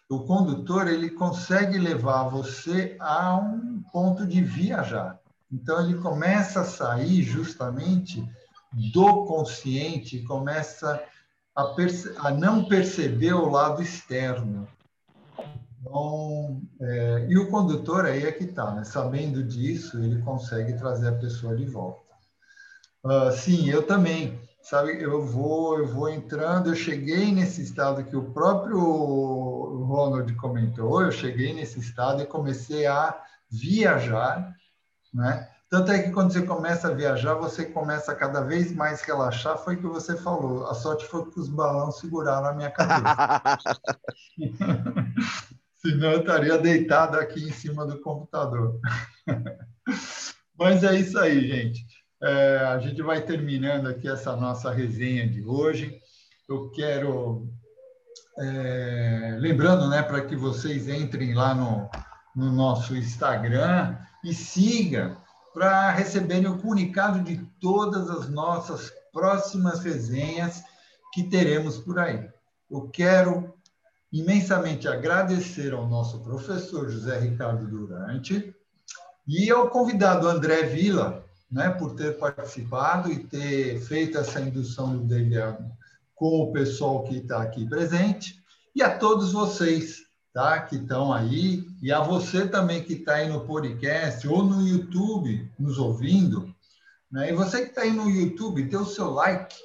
[0.08, 5.18] o condutor ele consegue levar você a um ponto de viajar.
[5.50, 8.26] Então ele começa a sair justamente
[8.72, 11.02] do consciente, começa
[11.54, 11.62] a,
[12.18, 14.66] a não perceber o lado externo.
[15.80, 18.84] Então, é, e o condutor aí é que está, né?
[18.84, 22.00] sabendo disso, ele consegue trazer a pessoa de volta.
[23.04, 28.16] Uh, sim, eu também sabe, eu vou, eu vou entrando, eu cheguei nesse estado que
[28.16, 28.78] o próprio
[29.84, 33.20] Ronald comentou, eu cheguei nesse estado e comecei a
[33.50, 34.54] viajar,
[35.12, 35.51] né?
[35.72, 39.56] Tanto é que quando você começa a viajar, você começa a cada vez mais relaxar,
[39.56, 40.66] foi o que você falou.
[40.66, 43.80] A sorte foi que os balões seguraram a minha cabeça.
[45.80, 48.78] Senão eu estaria deitado aqui em cima do computador.
[50.60, 51.86] Mas é isso aí, gente.
[52.22, 55.98] É, a gente vai terminando aqui essa nossa resenha de hoje.
[56.50, 57.48] Eu quero,
[58.38, 61.88] é, lembrando, né, para que vocês entrem lá no,
[62.36, 65.21] no nosso Instagram e sigam
[65.52, 70.62] para receberem o comunicado de todas as nossas próximas resenhas
[71.12, 72.28] que teremos por aí.
[72.70, 73.52] Eu quero
[74.10, 78.54] imensamente agradecer ao nosso professor José Ricardo Durante
[79.26, 85.04] e ao convidado André Vila, né, por ter participado e ter feito essa indução do
[85.04, 85.58] David
[86.14, 88.42] com o pessoal que está aqui presente,
[88.74, 90.02] e a todos vocês
[90.32, 94.66] tá, que estão aí, e a você também que está aí no podcast ou no
[94.66, 96.54] YouTube nos ouvindo.
[97.10, 97.30] Né?
[97.30, 99.56] E você que está aí no YouTube, dê o seu like,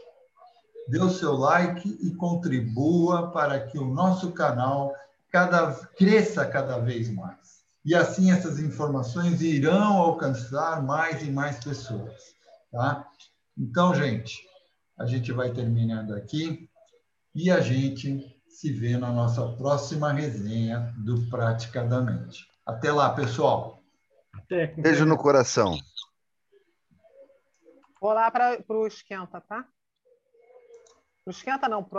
[0.89, 4.93] dê o seu like e contribua para que o nosso canal
[5.31, 7.57] cada, cresça cada vez mais
[7.87, 12.35] e assim essas informações irão alcançar mais e mais pessoas,
[12.69, 13.07] tá?
[13.57, 14.45] Então, gente,
[14.99, 16.69] a gente vai terminando aqui
[17.33, 22.43] e a gente se vê na nossa próxima resenha do Praticadamente.
[22.65, 23.83] Até lá, pessoal.
[24.33, 24.73] Até.
[24.73, 25.77] Beijo no coração.
[28.01, 29.63] Vou lá para o esquenta, tá?
[31.23, 31.95] Pro esquenta não, pro